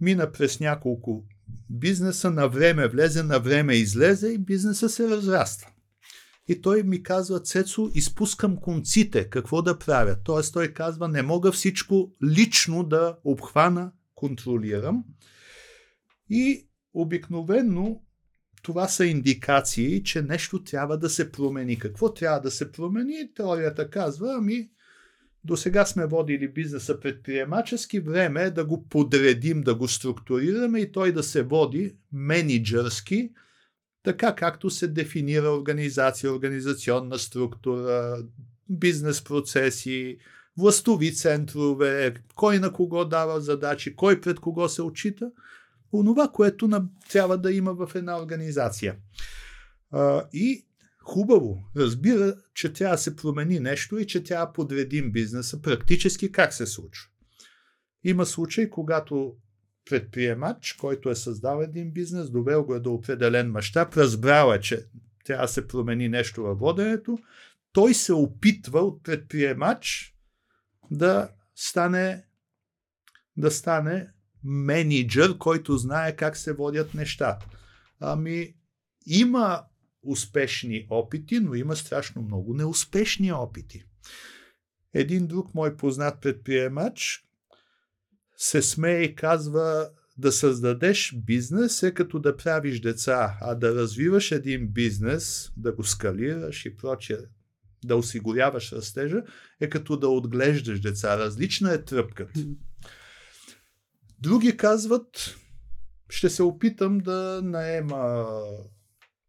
[0.00, 1.24] мина през няколко
[1.70, 5.70] бизнеса, на време влезе, на време излезе и бизнеса се разраства.
[6.48, 10.16] И той ми казва, Цецо, изпускам конците, какво да правя?
[10.24, 15.04] Тоест той казва, не мога всичко лично да обхвана, контролирам.
[16.30, 18.02] И обикновенно
[18.62, 21.78] това са индикации, че нещо трябва да се промени.
[21.78, 23.34] Какво трябва да се промени?
[23.34, 24.70] Теорията казва, ами
[25.46, 30.92] до сега сме водили бизнеса предприемачески, време е да го подредим, да го структурираме и
[30.92, 33.30] той да се води менеджерски,
[34.02, 38.18] така както се дефинира организация, организационна структура,
[38.68, 40.18] бизнес процеси,
[40.58, 45.30] властови центрове, кой на кого дава задачи, кой пред кого се отчита.
[45.92, 46.68] Онова, което
[47.10, 48.96] трябва да има в една организация.
[50.32, 50.65] И
[51.06, 56.32] хубаво, разбира, че трябва да се промени нещо и че трябва да подредим бизнеса практически
[56.32, 57.10] как се случва.
[58.04, 59.36] Има случаи, когато
[59.90, 64.86] предприемач, който е създал един бизнес, довел го е до определен мащаб, разбрал е, че
[65.24, 67.18] трябва да се промени нещо във воденето,
[67.72, 70.14] той се опитва от предприемач
[70.90, 72.24] да стане
[73.36, 74.08] да стане
[74.44, 77.46] менеджер, който знае как се водят нещата.
[78.00, 78.54] Ами,
[79.06, 79.62] има
[80.06, 83.84] успешни опити, но има страшно много неуспешни опити.
[84.94, 87.24] Един друг мой познат предприемач
[88.36, 94.32] се смее и казва да създадеш бизнес е като да правиш деца, а да развиваш
[94.32, 97.18] един бизнес, да го скалираш и прочее,
[97.84, 99.22] да осигуряваш растежа,
[99.60, 101.18] е като да отглеждаш деца.
[101.18, 102.40] Различна е тръпката.
[104.18, 105.36] Други казват,
[106.08, 108.26] ще се опитам да наема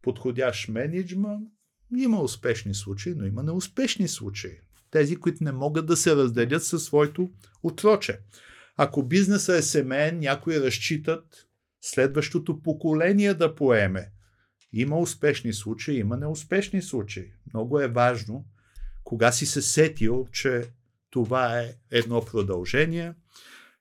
[0.08, 1.48] подходящ менеджмент.
[1.96, 4.60] Има успешни случаи, но има неуспешни случаи.
[4.90, 7.30] Тези, които не могат да се разделят със своето
[7.62, 8.20] отроче.
[8.76, 11.46] Ако бизнесът е семейен, някои разчитат
[11.80, 14.10] следващото поколение да поеме.
[14.72, 17.32] Има успешни случаи, има неуспешни случаи.
[17.54, 18.44] Много е важно,
[19.04, 20.64] кога си се сетил, че
[21.10, 23.14] това е едно продължение–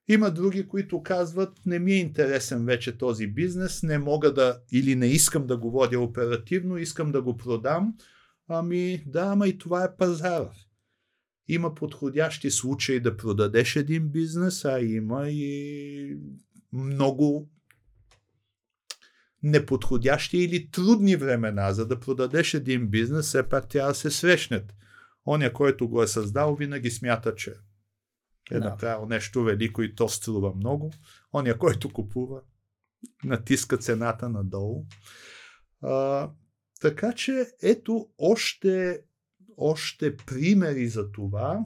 [0.07, 4.95] има други, които казват, не ми е интересен вече този бизнес, не мога да или
[4.95, 7.93] не искам да го водя оперативно, искам да го продам.
[8.47, 10.49] Ами да, ама и това е пазар.
[11.47, 16.17] Има подходящи случаи да продадеш един бизнес, а има и
[16.73, 17.49] много
[19.43, 24.73] неподходящи или трудни времена, за да продадеш един бизнес, все пак трябва да се срещнат.
[25.25, 27.53] Оня, който го е създал, винаги смята, че
[28.51, 28.69] е да.
[28.69, 30.93] направил нещо велико и то струва много.
[31.33, 32.41] Оня, който купува,
[33.23, 34.85] натиска цената надолу.
[35.81, 36.29] А,
[36.81, 39.01] така че ето още,
[39.57, 41.63] още примери за това,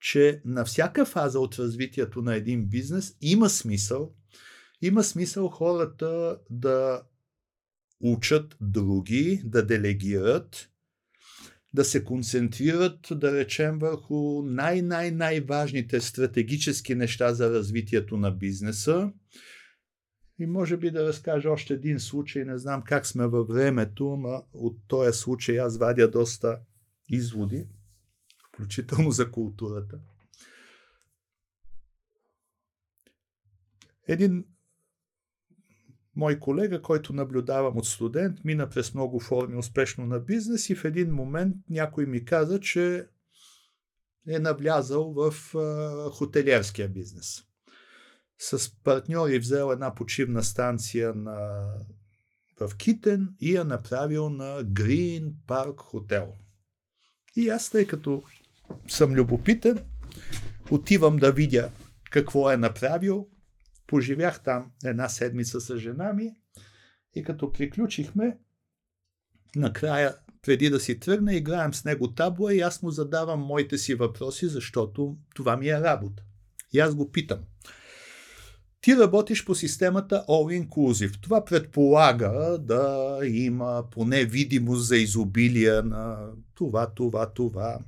[0.00, 4.14] че на всяка фаза от развитието на един бизнес има смисъл,
[4.82, 7.02] има смисъл хората да
[8.00, 10.70] учат други, да делегират,
[11.74, 19.12] да се концентрират, да речем, върху най-най-най-важните стратегически неща за развитието на бизнеса.
[20.38, 24.46] И може би да разкажа още един случай, не знам как сме във времето, но
[24.52, 26.58] от този случай аз вадя доста
[27.08, 27.66] изводи,
[28.48, 29.98] включително за културата.
[34.08, 34.44] Един
[36.16, 40.84] мой колега, който наблюдавам от студент, мина през много форми успешно на бизнес и в
[40.84, 43.06] един момент някой ми каза, че
[44.28, 47.42] е навлязал в а, хотелиерския бизнес.
[48.38, 51.64] С партньори взел една почивна станция на,
[52.60, 56.26] в Китен и я направил на Green Park Hotel.
[57.36, 58.22] И аз, тъй като
[58.88, 59.78] съм любопитен,
[60.70, 61.70] отивам да видя
[62.10, 63.28] какво е направил,
[63.86, 66.34] Поживях там една седмица с жена ми
[67.14, 68.38] и като приключихме,
[69.56, 73.94] накрая, преди да си тръгне, играем с него табла и аз му задавам моите си
[73.94, 76.22] въпроси, защото това ми е работа.
[76.72, 77.38] И аз го питам.
[78.80, 81.22] Ти работиш по системата All Inclusive.
[81.22, 87.78] Това предполага да има поне видимост за изобилие на това, това, това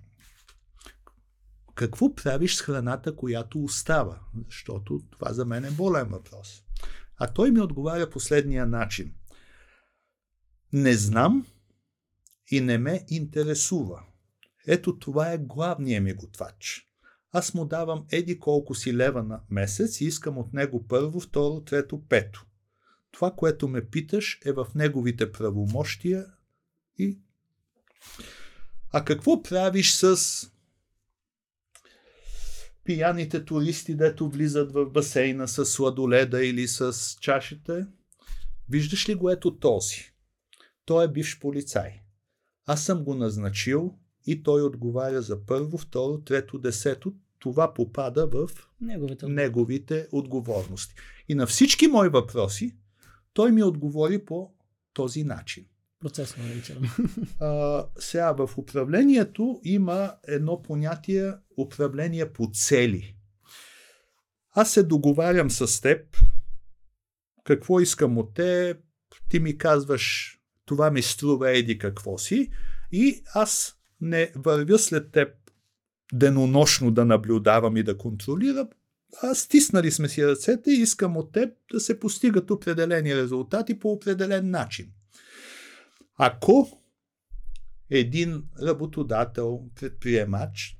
[1.76, 4.20] какво правиш с храната, която остава?
[4.46, 6.62] Защото това за мен е болен въпрос.
[7.16, 9.14] А той ми отговаря последния начин.
[10.72, 11.46] Не знам
[12.50, 14.02] и не ме интересува.
[14.66, 16.88] Ето това е главният ми готвач.
[17.32, 21.60] Аз му давам еди колко си лева на месец и искам от него първо, второ,
[21.60, 22.46] трето, пето.
[23.10, 26.26] Това, което ме питаш, е в неговите правомощия
[26.98, 27.18] и...
[28.92, 30.16] А какво правиш с
[32.86, 37.86] пияните туристи, дето влизат в басейна с сладоледа или с чашите.
[38.68, 40.12] Виждаш ли го ето този?
[40.84, 42.00] Той е бивш полицай.
[42.66, 43.94] Аз съм го назначил
[44.26, 47.14] и той отговаря за първо, второ, трето, десето.
[47.38, 50.94] Това попада в неговите, неговите отговорности.
[51.28, 52.76] И на всички мои въпроси
[53.32, 54.54] той ми отговори по
[54.92, 55.66] този начин.
[56.00, 56.82] Процесно наричам.
[57.98, 63.16] Сега в управлението има едно понятие управление по цели.
[64.54, 66.16] Аз се договарям с теб,
[67.44, 68.76] какво искам от теб,
[69.28, 72.50] ти ми казваш това ми струва еди какво си
[72.92, 75.28] и аз не вървя след теб
[76.12, 78.68] денонощно да наблюдавам и да контролирам,
[79.22, 83.92] а стиснали сме си ръцете и искам от теб да се постигат определени резултати по
[83.92, 84.92] определен начин.
[86.16, 86.68] Ако
[87.90, 90.78] един работодател, предприемач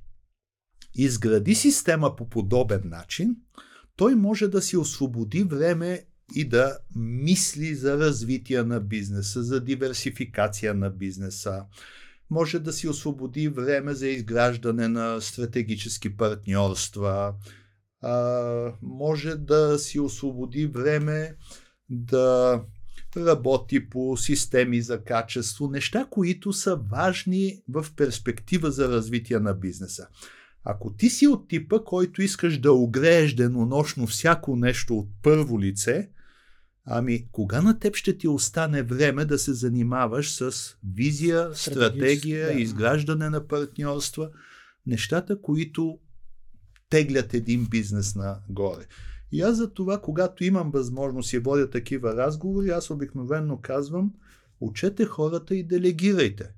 [0.95, 3.35] изгради система по подобен начин,
[3.95, 10.73] той може да си освободи време и да мисли за развитие на бизнеса, за диверсификация
[10.73, 11.65] на бизнеса.
[12.29, 17.33] Може да си освободи време за изграждане на стратегически партньорства.
[18.81, 21.35] може да си освободи време
[21.89, 22.61] да
[23.25, 30.07] работи по системи за качество, неща, които са важни в перспектива за развитие на бизнеса.
[30.63, 36.09] Ако ти си от типа, който искаш да огрееш денонощно всяко нещо от първо лице,
[36.85, 42.61] ами кога на теб ще ти остане време да се занимаваш с визия, стратегия, да.
[42.61, 44.29] изграждане на партньорства,
[44.85, 45.99] нещата, които
[46.89, 48.85] теглят един бизнес нагоре.
[49.31, 54.13] И аз за това, когато имам възможност и водя такива разговори, аз обикновенно казвам,
[54.59, 56.53] учете хората и делегирайте.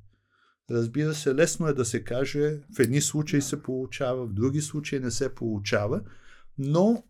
[0.72, 4.99] Разбира се, лесно е да се каже, в едни случаи се получава, в други случаи
[4.99, 6.01] не се получава,
[6.57, 7.03] но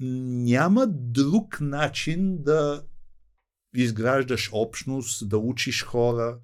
[0.00, 2.84] няма друг начин да
[3.74, 6.38] изграждаш общност, да учиш хора,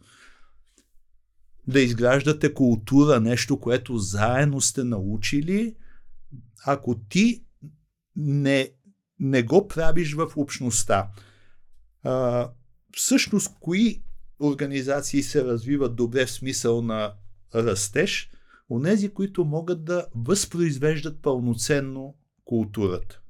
[1.69, 5.77] да изграждате култура, нещо, което заедно сте научили,
[6.67, 7.46] ако ти
[8.17, 8.71] не,
[9.21, 11.11] не го правиш в общността.
[12.03, 12.49] А,
[12.97, 14.03] всъщност, кои
[14.41, 17.15] организации се развиват добре в смисъл на
[17.55, 18.31] растеж?
[18.71, 22.15] Онези, които могат да възпроизвеждат пълноценно
[22.45, 23.21] културата.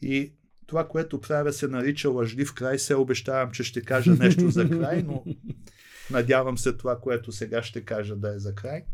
[0.00, 0.32] И
[0.66, 2.78] това, което правя, се нарича лъжлив край.
[2.78, 5.24] Се обещавам, че ще кажа нещо за край, но
[6.10, 8.84] надявам се това, което сега ще кажа да е за край.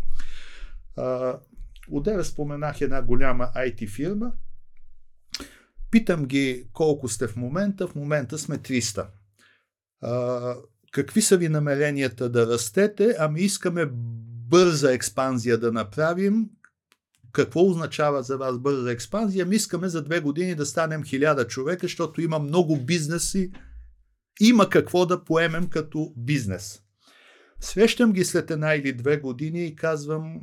[1.90, 4.32] Отдеве споменах една голяма IT фирма.
[5.94, 7.88] Питам ги колко сте в момента.
[7.88, 9.06] В момента сме 300.
[10.02, 10.54] А,
[10.92, 13.16] какви са ви намеренията да растете?
[13.18, 13.90] Ами искаме
[14.48, 16.50] бърза експанзия да направим
[17.32, 19.46] какво означава за вас бърза експанзия?
[19.46, 23.52] Ми искаме за две години да станем хиляда човека, защото има много бизнеси.
[24.40, 26.82] Има какво да поемем като бизнес.
[27.60, 30.40] Срещам ги след една или две години и казвам,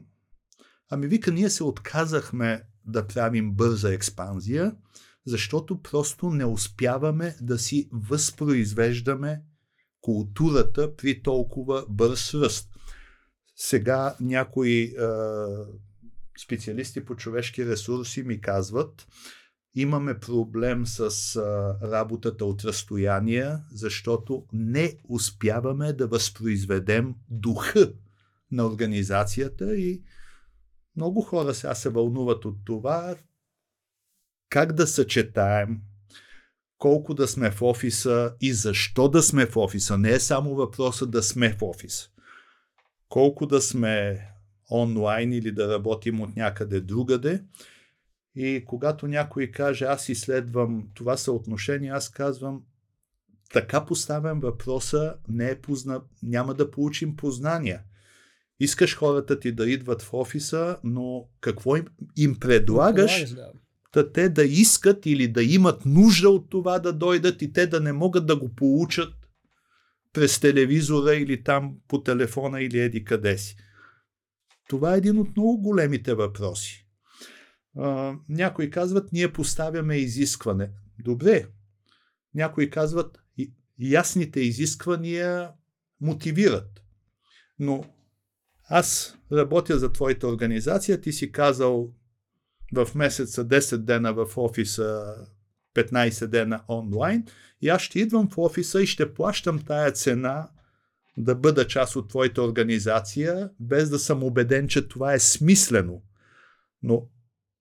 [0.89, 4.75] ами вика, ние се отказахме да правим бърза експанзия,
[5.25, 9.41] защото просто не успяваме да си възпроизвеждаме
[10.01, 12.69] културата при толкова бърз ръст.
[13.55, 14.93] Сега някои
[16.43, 19.07] специалисти по човешки ресурси ми казват,
[19.75, 20.99] имаме проблем с
[21.35, 27.93] а, работата от разстояние, защото не успяваме да възпроизведем духа
[28.51, 30.03] на организацията и
[30.95, 33.15] много хора сега се вълнуват от това
[34.51, 35.79] как да съчетаем
[36.77, 39.97] колко да сме в офиса и защо да сме в офиса.
[39.97, 42.09] Не е само въпроса да сме в офис.
[43.09, 44.27] Колко да сме
[44.71, 47.43] онлайн или да работим от някъде другаде.
[48.35, 52.63] И когато някой каже, аз изследвам това съотношение, аз казвам,
[53.53, 56.01] така поставям въпроса, не е позна...
[56.23, 57.83] няма да получим познания.
[58.59, 63.33] Искаш хората ти да идват в офиса, но какво им, им предлагаш?
[63.33, 63.51] Да.
[63.93, 67.79] Да те да искат или да имат нужда от това да дойдат и те да
[67.79, 69.13] не могат да го получат
[70.13, 73.55] през телевизора или там по телефона или еди къде си.
[74.69, 76.87] Това е един от много големите въпроси.
[77.77, 80.69] А, някои казват, ние поставяме изискване.
[80.99, 81.45] Добре.
[82.35, 83.19] Някои казват,
[83.79, 85.49] ясните изисквания
[86.01, 86.83] мотивират.
[87.59, 87.83] Но
[88.63, 91.93] аз работя за твоята организация, ти си казал
[92.73, 95.15] в месеца 10 дена в офиса,
[95.75, 97.25] 15 дена онлайн
[97.61, 100.49] и аз ще идвам в офиса и ще плащам тая цена
[101.17, 106.01] да бъда част от твоята организация, без да съм убеден, че това е смислено.
[106.83, 107.07] Но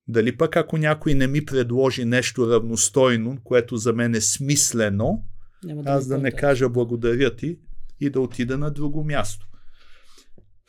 [0.09, 5.25] дали пък ако някой не ми предложи нещо равностойно, което за мен е смислено,
[5.65, 7.59] да аз да не кажа благодаря ти
[8.01, 9.50] и да отида на друго място.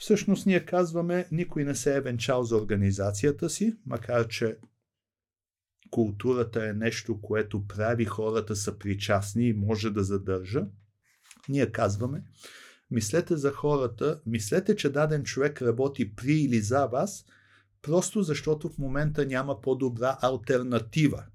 [0.01, 4.57] Всъщност ние казваме, никой не се е венчал за организацията си, макар че
[5.91, 10.65] културата е нещо, което прави хората са причастни и може да задържа.
[11.49, 12.23] Ние казваме,
[12.91, 17.25] Мислете за хората, мислете, че даден човек работи при или за вас,
[17.81, 21.25] просто защото в момента няма по-добра альтернатива.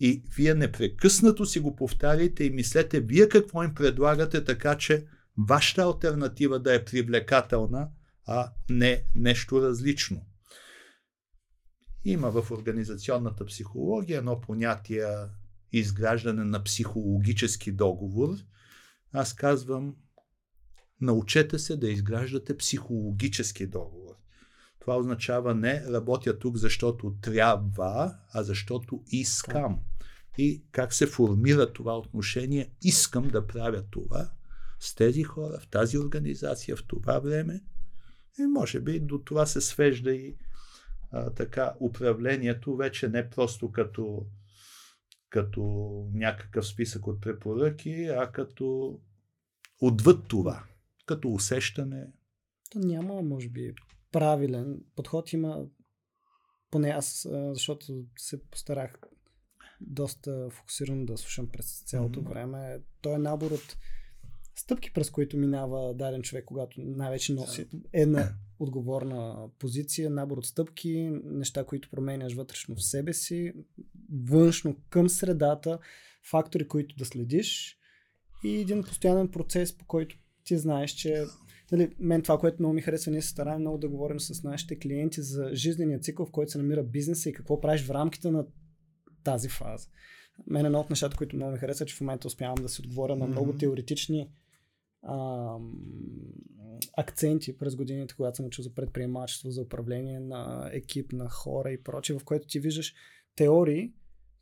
[0.00, 5.06] И вие непрекъснато си го повтаряйте и мислете вие какво им предлагате, така че
[5.38, 7.88] вашата альтернатива да е привлекателна,
[8.26, 10.26] а не нещо различно.
[12.04, 15.06] Има в организационната психология едно понятие
[15.72, 18.36] изграждане на психологически договор.
[19.12, 19.96] Аз казвам,
[21.00, 24.14] научете се да изграждате психологически договор.
[24.80, 29.80] Това означава не работя тук, защото трябва, а защото искам.
[30.38, 34.30] И как се формира това отношение, искам да правя това
[34.80, 37.60] с тези хора, в тази организация, в това време.
[38.38, 40.36] И може би до това се свежда и
[41.10, 44.26] а, така управлението вече не просто като,
[45.30, 45.62] като
[46.12, 48.98] някакъв списък от препоръки, а като
[49.80, 50.64] отвъд това,
[51.06, 52.06] като усещане.
[52.70, 53.74] То няма, може би,
[54.12, 55.32] правилен подход.
[55.32, 55.66] Има,
[56.70, 58.98] поне аз, защото се постарах
[59.80, 62.28] доста фокусирано да слушам през цялото mm-hmm.
[62.28, 62.80] време.
[63.00, 63.76] Той е набор от
[64.60, 71.10] стъпки, през които минава даден човек, когато най-вече носи една отговорна позиция, набор от стъпки,
[71.24, 73.52] неща, които променяш вътрешно в себе си,
[74.12, 75.78] външно към средата,
[76.30, 77.78] фактори, които да следиш
[78.44, 81.24] и един постоянен процес, по който ти знаеш, че
[81.72, 84.78] нали, мен това, което много ми харесва, ние се стараем много да говорим с нашите
[84.78, 88.46] клиенти за жизнения цикъл, в който се намира бизнеса и какво правиш в рамките на
[89.24, 89.88] тази фаза.
[90.46, 93.16] Мен едно от нещата, които много ми харесва, че в момента успявам да се отговоря
[93.16, 94.28] на много теоретични
[95.08, 95.56] а,
[96.96, 101.82] акценти през годините, когато съм учил за предприемачество, за управление на екип, на хора и
[101.82, 102.94] прочее, в което ти виждаш
[103.36, 103.92] теории,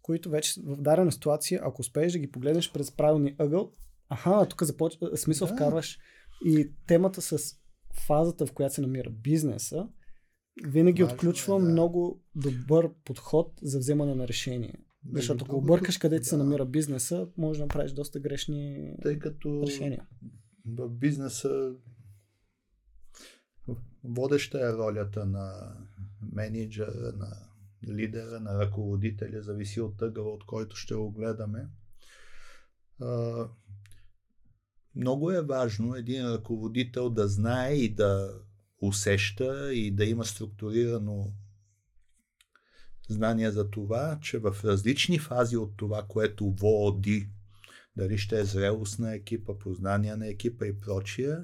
[0.02, 3.72] които вече в дадена ситуация, ако успееш да ги погледнеш през правилния ъгъл,
[4.08, 5.54] аха, тук започва, смисъл да.
[5.54, 5.98] вкарваш
[6.44, 7.38] и темата с
[8.06, 9.88] фазата, в която се намира бизнеса,
[10.66, 11.68] винаги Важно, отключва да.
[11.68, 14.74] много добър подход за вземане на решение.
[15.12, 16.26] Защото ако объркаш къде ти да.
[16.28, 20.06] се намира бизнеса, може да направиш доста грешни Тъй като решения
[20.66, 21.74] в бизнеса
[24.04, 25.76] водеща е ролята на
[26.32, 27.48] менеджера, на
[27.88, 31.68] лидера, на ръководителя, зависи от тъгъла, от който ще го гледаме.
[34.94, 38.40] Много е важно един ръководител да знае и да
[38.82, 41.32] усеща и да има структурирано
[43.08, 47.30] знание за това, че в различни фази от това, което води
[47.96, 51.36] дали ще е зрелост на екипа, познание на екипа и прочие,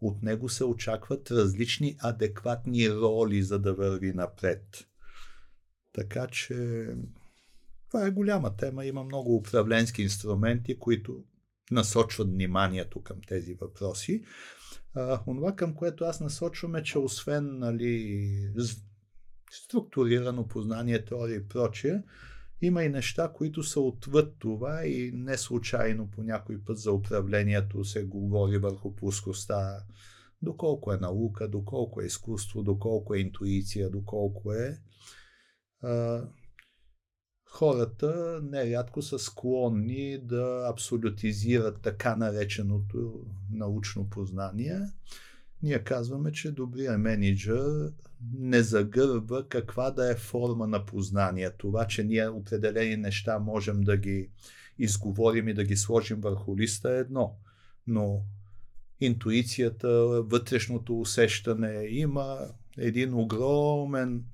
[0.00, 4.86] от него се очакват различни адекватни роли, за да върви напред.
[5.92, 6.86] Така че
[7.88, 8.84] това е голяма тема.
[8.84, 11.24] Има много управленски инструменти, които
[11.70, 14.24] насочват вниманието към тези въпроси.
[15.26, 18.52] Онова, към което аз насочвам е, че освен нали,
[19.50, 22.02] структурирано познание, теория и прочие,
[22.60, 27.84] има и неща, които са отвъд това и не случайно по някой път за управлението
[27.84, 29.84] се говори върху плоскостта.
[30.42, 34.78] Доколко е наука, доколко е изкуство, доколко е интуиция, доколко е.
[35.82, 36.24] А,
[37.50, 44.80] хората нерядко са склонни да абсолютизират така нареченото научно познание.
[45.62, 47.92] Ние казваме, че добрият менеджер
[48.32, 51.50] не загърба каква да е форма на познание.
[51.50, 54.30] Това, че ние определени неща можем да ги
[54.78, 57.36] изговорим и да ги сложим върху листа е едно.
[57.86, 58.22] Но
[59.00, 59.88] интуицията,
[60.22, 62.38] вътрешното усещане има
[62.78, 64.24] един огромен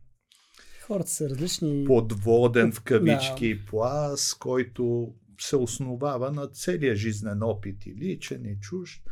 [0.91, 1.85] Хората са различни.
[1.85, 3.65] Подводен в кавички да.
[3.67, 9.03] плас, който се основава на целия жизнен опит и личен и чужд.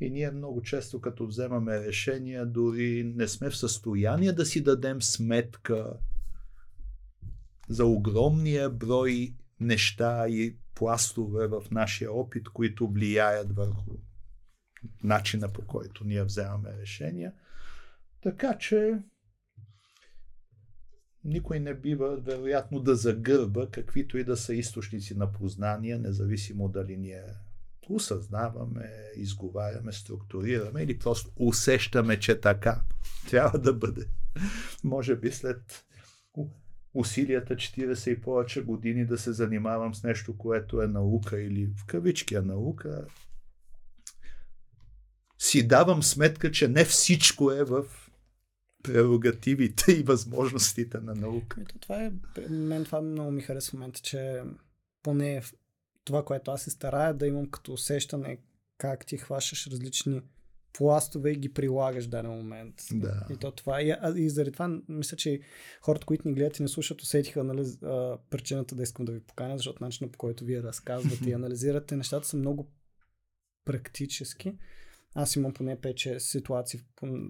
[0.00, 5.02] И ние много често, като вземаме решения, дори не сме в състояние да си дадем
[5.02, 5.92] сметка
[7.68, 13.90] за огромния брой неща и пластове в нашия опит, които влияят върху
[15.04, 17.32] начина по който ние вземаме решения.
[18.22, 18.98] Така че
[21.24, 26.96] никой не бива, вероятно, да загърба каквито и да са източници на познания, независимо дали
[26.96, 27.22] ние
[27.94, 32.80] осъзнаваме, изговаряме, структурираме или просто усещаме, че така
[33.30, 34.06] трябва да бъде.
[34.84, 35.84] Може би след
[36.94, 41.86] усилията 40 и повече години да се занимавам с нещо, което е наука или в
[41.86, 43.06] кавички е наука,
[45.38, 47.84] си давам сметка, че не всичко е в
[48.82, 51.60] прерогативите и възможностите на наука.
[51.60, 52.12] Ето, това е,
[52.48, 54.42] мен това много ми харесва в момента, че
[55.02, 55.42] поне
[56.08, 58.38] това, което аз се старая да имам като усещане
[58.78, 60.22] как ти хващаш различни
[60.72, 62.74] пластове и ги прилагаш в даден момент.
[62.92, 63.26] Да.
[63.30, 63.82] И, то това.
[63.82, 65.40] И, и заради това мисля, че
[65.80, 69.20] хората, които ни гледат и не слушат, усетиха нали, а, причината да искам да ви
[69.20, 72.70] поканя, защото начинът по който вие разказвате и анализирате нещата са много
[73.64, 74.54] практически.
[75.14, 76.80] Аз имам поне 5-6 ситуации,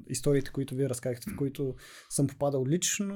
[0.08, 1.74] историите, които вие разказахте, в които
[2.10, 3.14] съм попадал лично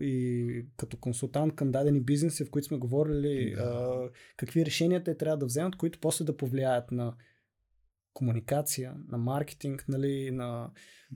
[0.00, 3.62] и като консултант към дадени бизнеси, в които сме говорили да.
[3.62, 7.14] а, какви решения те трябва да вземат, които после да повлияят на
[8.12, 10.70] комуникация, на маркетинг, нали, на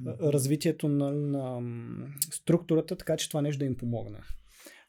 [0.06, 1.61] развитието на, на
[2.32, 4.19] структурата, така че това нещо да им помогне.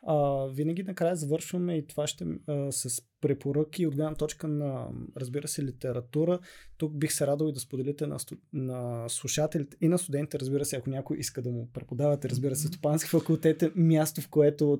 [0.08, 4.88] А, винаги накрая завършваме и това ще а, с препоръки от гледна точка на,
[5.18, 6.40] разбира се, литература.
[6.78, 8.18] Тук бих се радвал и да споделите на,
[8.54, 12.68] на слушателите и на студентите, разбира се, ако някой иска да му преподавате, разбира се,
[12.68, 14.80] стопански факултет е място, в което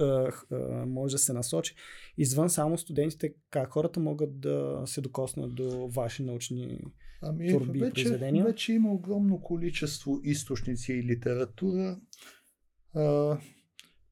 [0.00, 1.74] а, а, може да се насочи.
[2.18, 6.80] Извън само студентите, как хората могат да се докоснат до ваши научни
[7.22, 8.44] ами, творби вече, и произведения?
[8.44, 12.00] Вече има огромно количество източници и литература.
[12.94, 13.38] А,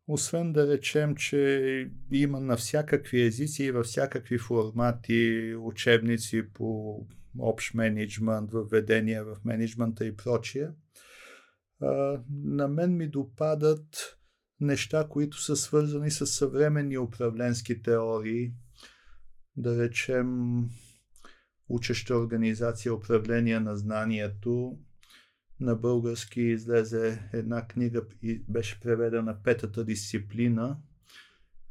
[0.06, 6.98] освен да речем, че има на всякакви езици и във всякакви формати учебници по
[7.39, 10.68] общ менеджмент, въведения в менеджмента и прочие.
[12.31, 14.18] На мен ми допадат
[14.60, 18.52] неща, които са свързани с съвременни управленски теории,
[19.56, 20.28] да речем
[21.68, 24.78] учеща организация управление на знанието,
[25.60, 30.78] на български излезе една книга и беше преведена Петата дисциплина.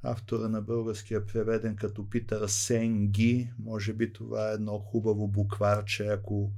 [0.03, 3.51] Автора на българския е преведен като Питър Сенги.
[3.59, 6.51] Може би това е едно хубаво букварче, ако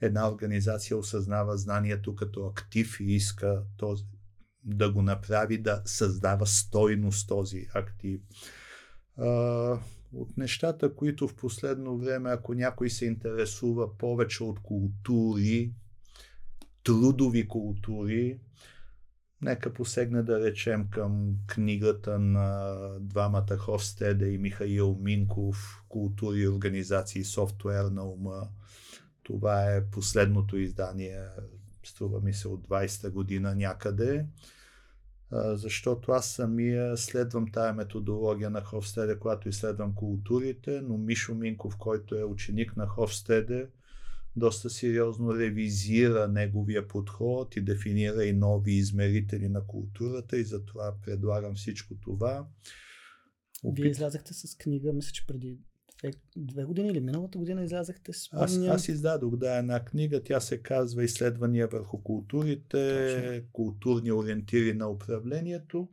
[0.00, 4.04] една организация осъзнава знанието като актив и иска този,
[4.64, 8.20] да го направи, да създава стойност този актив.
[10.12, 15.72] От нещата, които в последно време, ако някой се интересува повече от култури,
[16.84, 18.40] трудови култури.
[19.42, 27.84] Нека посегне да речем към книгата на двамата Ховстеда и Михаил Минков Култури организации софтуер
[27.84, 28.48] на ума.
[29.22, 31.20] Това е последното издание,
[31.84, 34.26] струва ми се от 20-та година някъде
[35.32, 42.14] защото аз самия следвам тая методология на Ховстеде, когато изследвам културите, но Мишо Минков, който
[42.14, 43.68] е ученик на Ховстеде,
[44.38, 51.54] доста сериозно ревизира неговия подход и дефинира и нови измерители на културата и затова предлагам
[51.54, 52.46] всичко това.
[53.64, 53.82] Опит...
[53.82, 55.58] Вие излязахте с книга, мисля, че преди
[55.98, 60.22] две, две години или миналата година излязахте с аз, аз издадох, да, една книга.
[60.22, 63.50] Тя се казва Изследвания върху културите, Точно.
[63.52, 65.88] културни ориентири на управлението.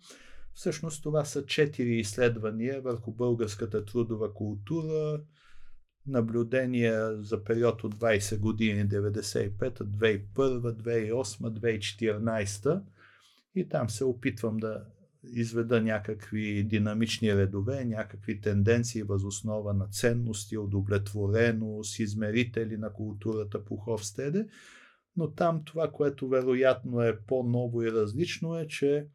[0.53, 5.21] Всъщност това са четири изследвания върху българската трудова култура,
[6.07, 12.81] наблюдения за период от 20 години, 95, 2001, 2008, 2014
[13.55, 14.85] и там се опитвам да
[15.23, 24.47] изведа някакви динамични редове, някакви тенденции възоснова на ценности, удовлетвореност, измерители на културата по Ховстеде,
[25.17, 29.07] но там това, което вероятно е по-ново и различно е, че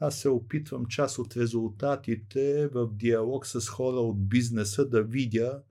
[0.00, 5.62] аз се опитвам част от резултатите в диалог с хора от бизнеса да видя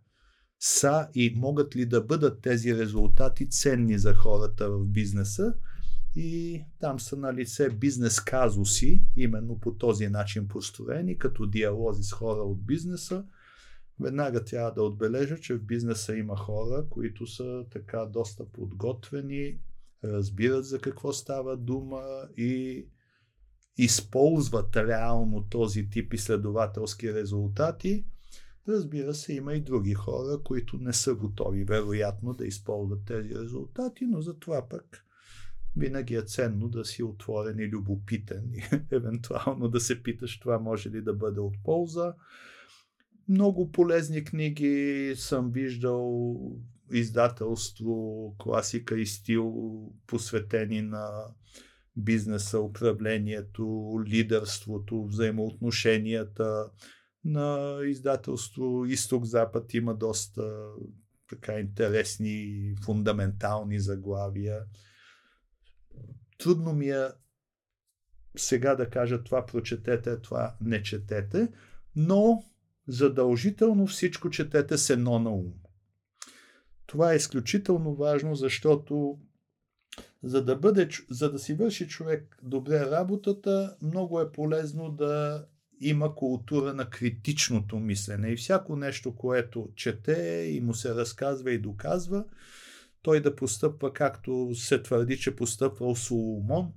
[0.60, 5.54] са и могат ли да бъдат тези резултати ценни за хората в бизнеса.
[6.16, 12.12] И там са на лице бизнес казуси, именно по този начин построени, като диалози с
[12.12, 13.26] хора от бизнеса.
[14.00, 19.60] Веднага трябва да отбележа, че в бизнеса има хора, които са така доста подготвени,
[20.04, 22.02] разбират за какво става дума
[22.38, 22.86] и
[23.78, 28.06] използват реално този тип изследователски резултати
[28.68, 34.06] Разбира се, има и други хора, които не са готови, вероятно, да използват тези резултати,
[34.06, 35.06] но за това пък
[35.76, 40.90] винаги е ценно да си отворен и любопитен и евентуално да се питаш това може
[40.90, 42.14] ли да бъде от полза.
[43.30, 46.38] Много полезни книги съм виждал,
[46.92, 49.54] издателство, класика и стил,
[50.08, 51.10] посветени на
[51.98, 56.70] бизнеса, управлението, лидерството, взаимоотношенията,
[57.26, 60.66] на издателство Изток-Запад има доста
[61.30, 64.64] така интересни, фундаментални заглавия.
[66.38, 67.08] Трудно ми е
[68.38, 71.52] сега да кажа това прочетете, това не четете,
[71.96, 72.44] но
[72.88, 75.54] задължително всичко четете с едно на ум.
[76.86, 79.20] Това е изключително важно, защото
[80.24, 85.46] за да, бъде, за да си върши човек добре работата, много е полезно да
[85.82, 91.60] има култура на критичното мислене и всяко нещо, което чете и му се разказва и
[91.60, 92.26] доказва,
[93.02, 96.72] той да постъпва както се твърди, че постъпвал Соломон,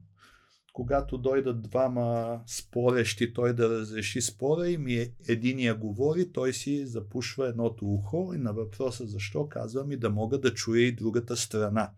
[0.73, 7.49] когато дойдат двама спорещи, той да разреши спора им и единия говори, той си запушва
[7.49, 11.91] едното ухо и на въпроса защо казвам и да мога да чуя и другата страна.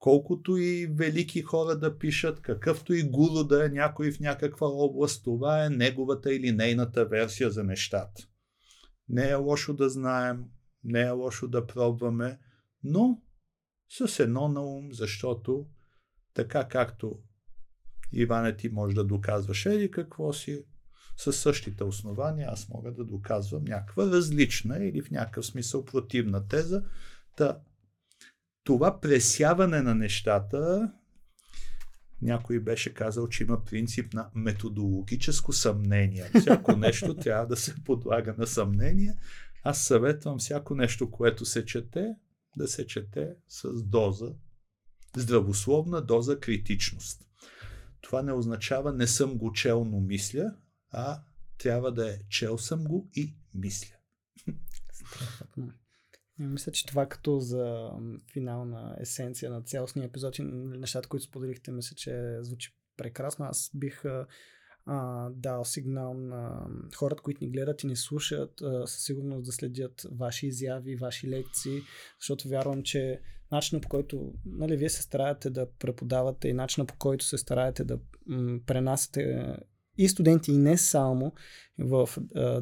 [0.00, 5.24] Колкото и велики хора да пишат, какъвто и гуру да е някой в някаква област,
[5.24, 8.22] това е неговата или нейната версия за нещата.
[9.08, 10.44] Не е лошо да знаем,
[10.84, 12.38] не е лошо да пробваме,
[12.84, 13.22] но
[13.88, 15.66] с едно на ум, защото
[16.34, 17.18] така както
[18.12, 20.64] Иване ти може да доказваш еди какво си,
[21.16, 26.84] със същите основания аз мога да доказвам някаква различна или в някакъв смисъл противна теза.
[27.36, 27.60] Та,
[28.70, 30.92] това пресяване на нещата,
[32.22, 36.30] някой беше казал, че има принцип на методологическо съмнение.
[36.40, 39.14] Всяко нещо трябва да се подлага на съмнение.
[39.64, 42.14] Аз съветвам всяко нещо, което се чете,
[42.56, 44.34] да се чете с доза,
[45.16, 47.22] здравословна доза критичност.
[48.00, 50.54] Това не означава не съм го чел, но мисля,
[50.90, 51.22] а
[51.58, 53.94] трябва да е чел съм го и мисля.
[54.92, 55.72] Страхотно.
[56.40, 57.90] Мисля, че това като за
[58.32, 63.44] финална есенция на цялостния епизод и нещата, които споделихте, мисля, че звучи прекрасно.
[63.44, 64.04] Аз бих
[64.86, 69.52] а, дал сигнал на хората, които ни гледат и ни слушат, а, със сигурност да
[69.52, 71.80] следят ваши изяви, ваши лекции,
[72.20, 73.20] защото вярвам, че
[73.52, 77.84] начинът по който нали, вие се стараете да преподавате и начинът по който се стараете
[77.84, 79.56] да м- пренасяте
[80.00, 81.32] и студенти, и не само
[81.78, 82.08] в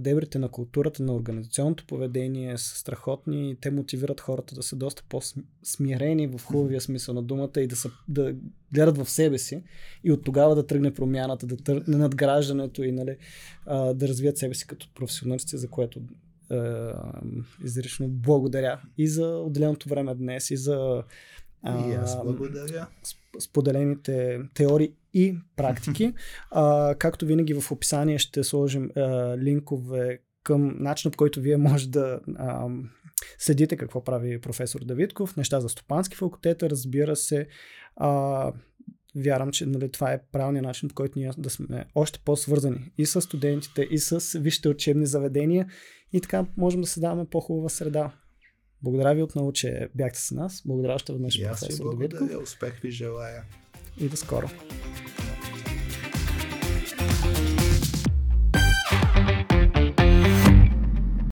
[0.01, 3.57] дебрите на културата, на организационното поведение са страхотни.
[3.61, 7.91] Те мотивират хората да са доста по-смирени в хубавия смисъл на думата и да, са,
[8.09, 8.35] да
[8.73, 9.63] гледат в себе си
[10.05, 13.17] и от тогава да тръгне промяната, да тръгне надграждането и нали,
[13.95, 16.01] да развият себе си като професионалисти, за което
[17.65, 21.03] изрично благодаря и за отделеното време днес, и за
[21.67, 22.87] и аз благодаря.
[23.41, 26.15] Споделените теории и практики.
[26.51, 31.89] а, както винаги в описание ще сложим а, линкове към начина по който вие може
[31.89, 32.69] да а,
[33.39, 37.47] следите какво прави професор Давидков, неща за стопански факултет, разбира се.
[37.97, 38.53] А,
[39.17, 43.07] вярвам, че нали, това е правилният начин, по който ние да сме още по-свързани и
[43.07, 45.67] с студентите, и с висшите учебни заведения
[46.13, 48.13] и така можем да създаваме по-хубава среда.
[48.83, 50.63] Благодаря ви отново, че бяхте с нас.
[50.67, 51.37] Благодаря още веднъж.
[51.37, 52.39] И аз ви благодаря.
[52.39, 53.45] Успех ви желая.
[54.01, 54.51] И до скоро.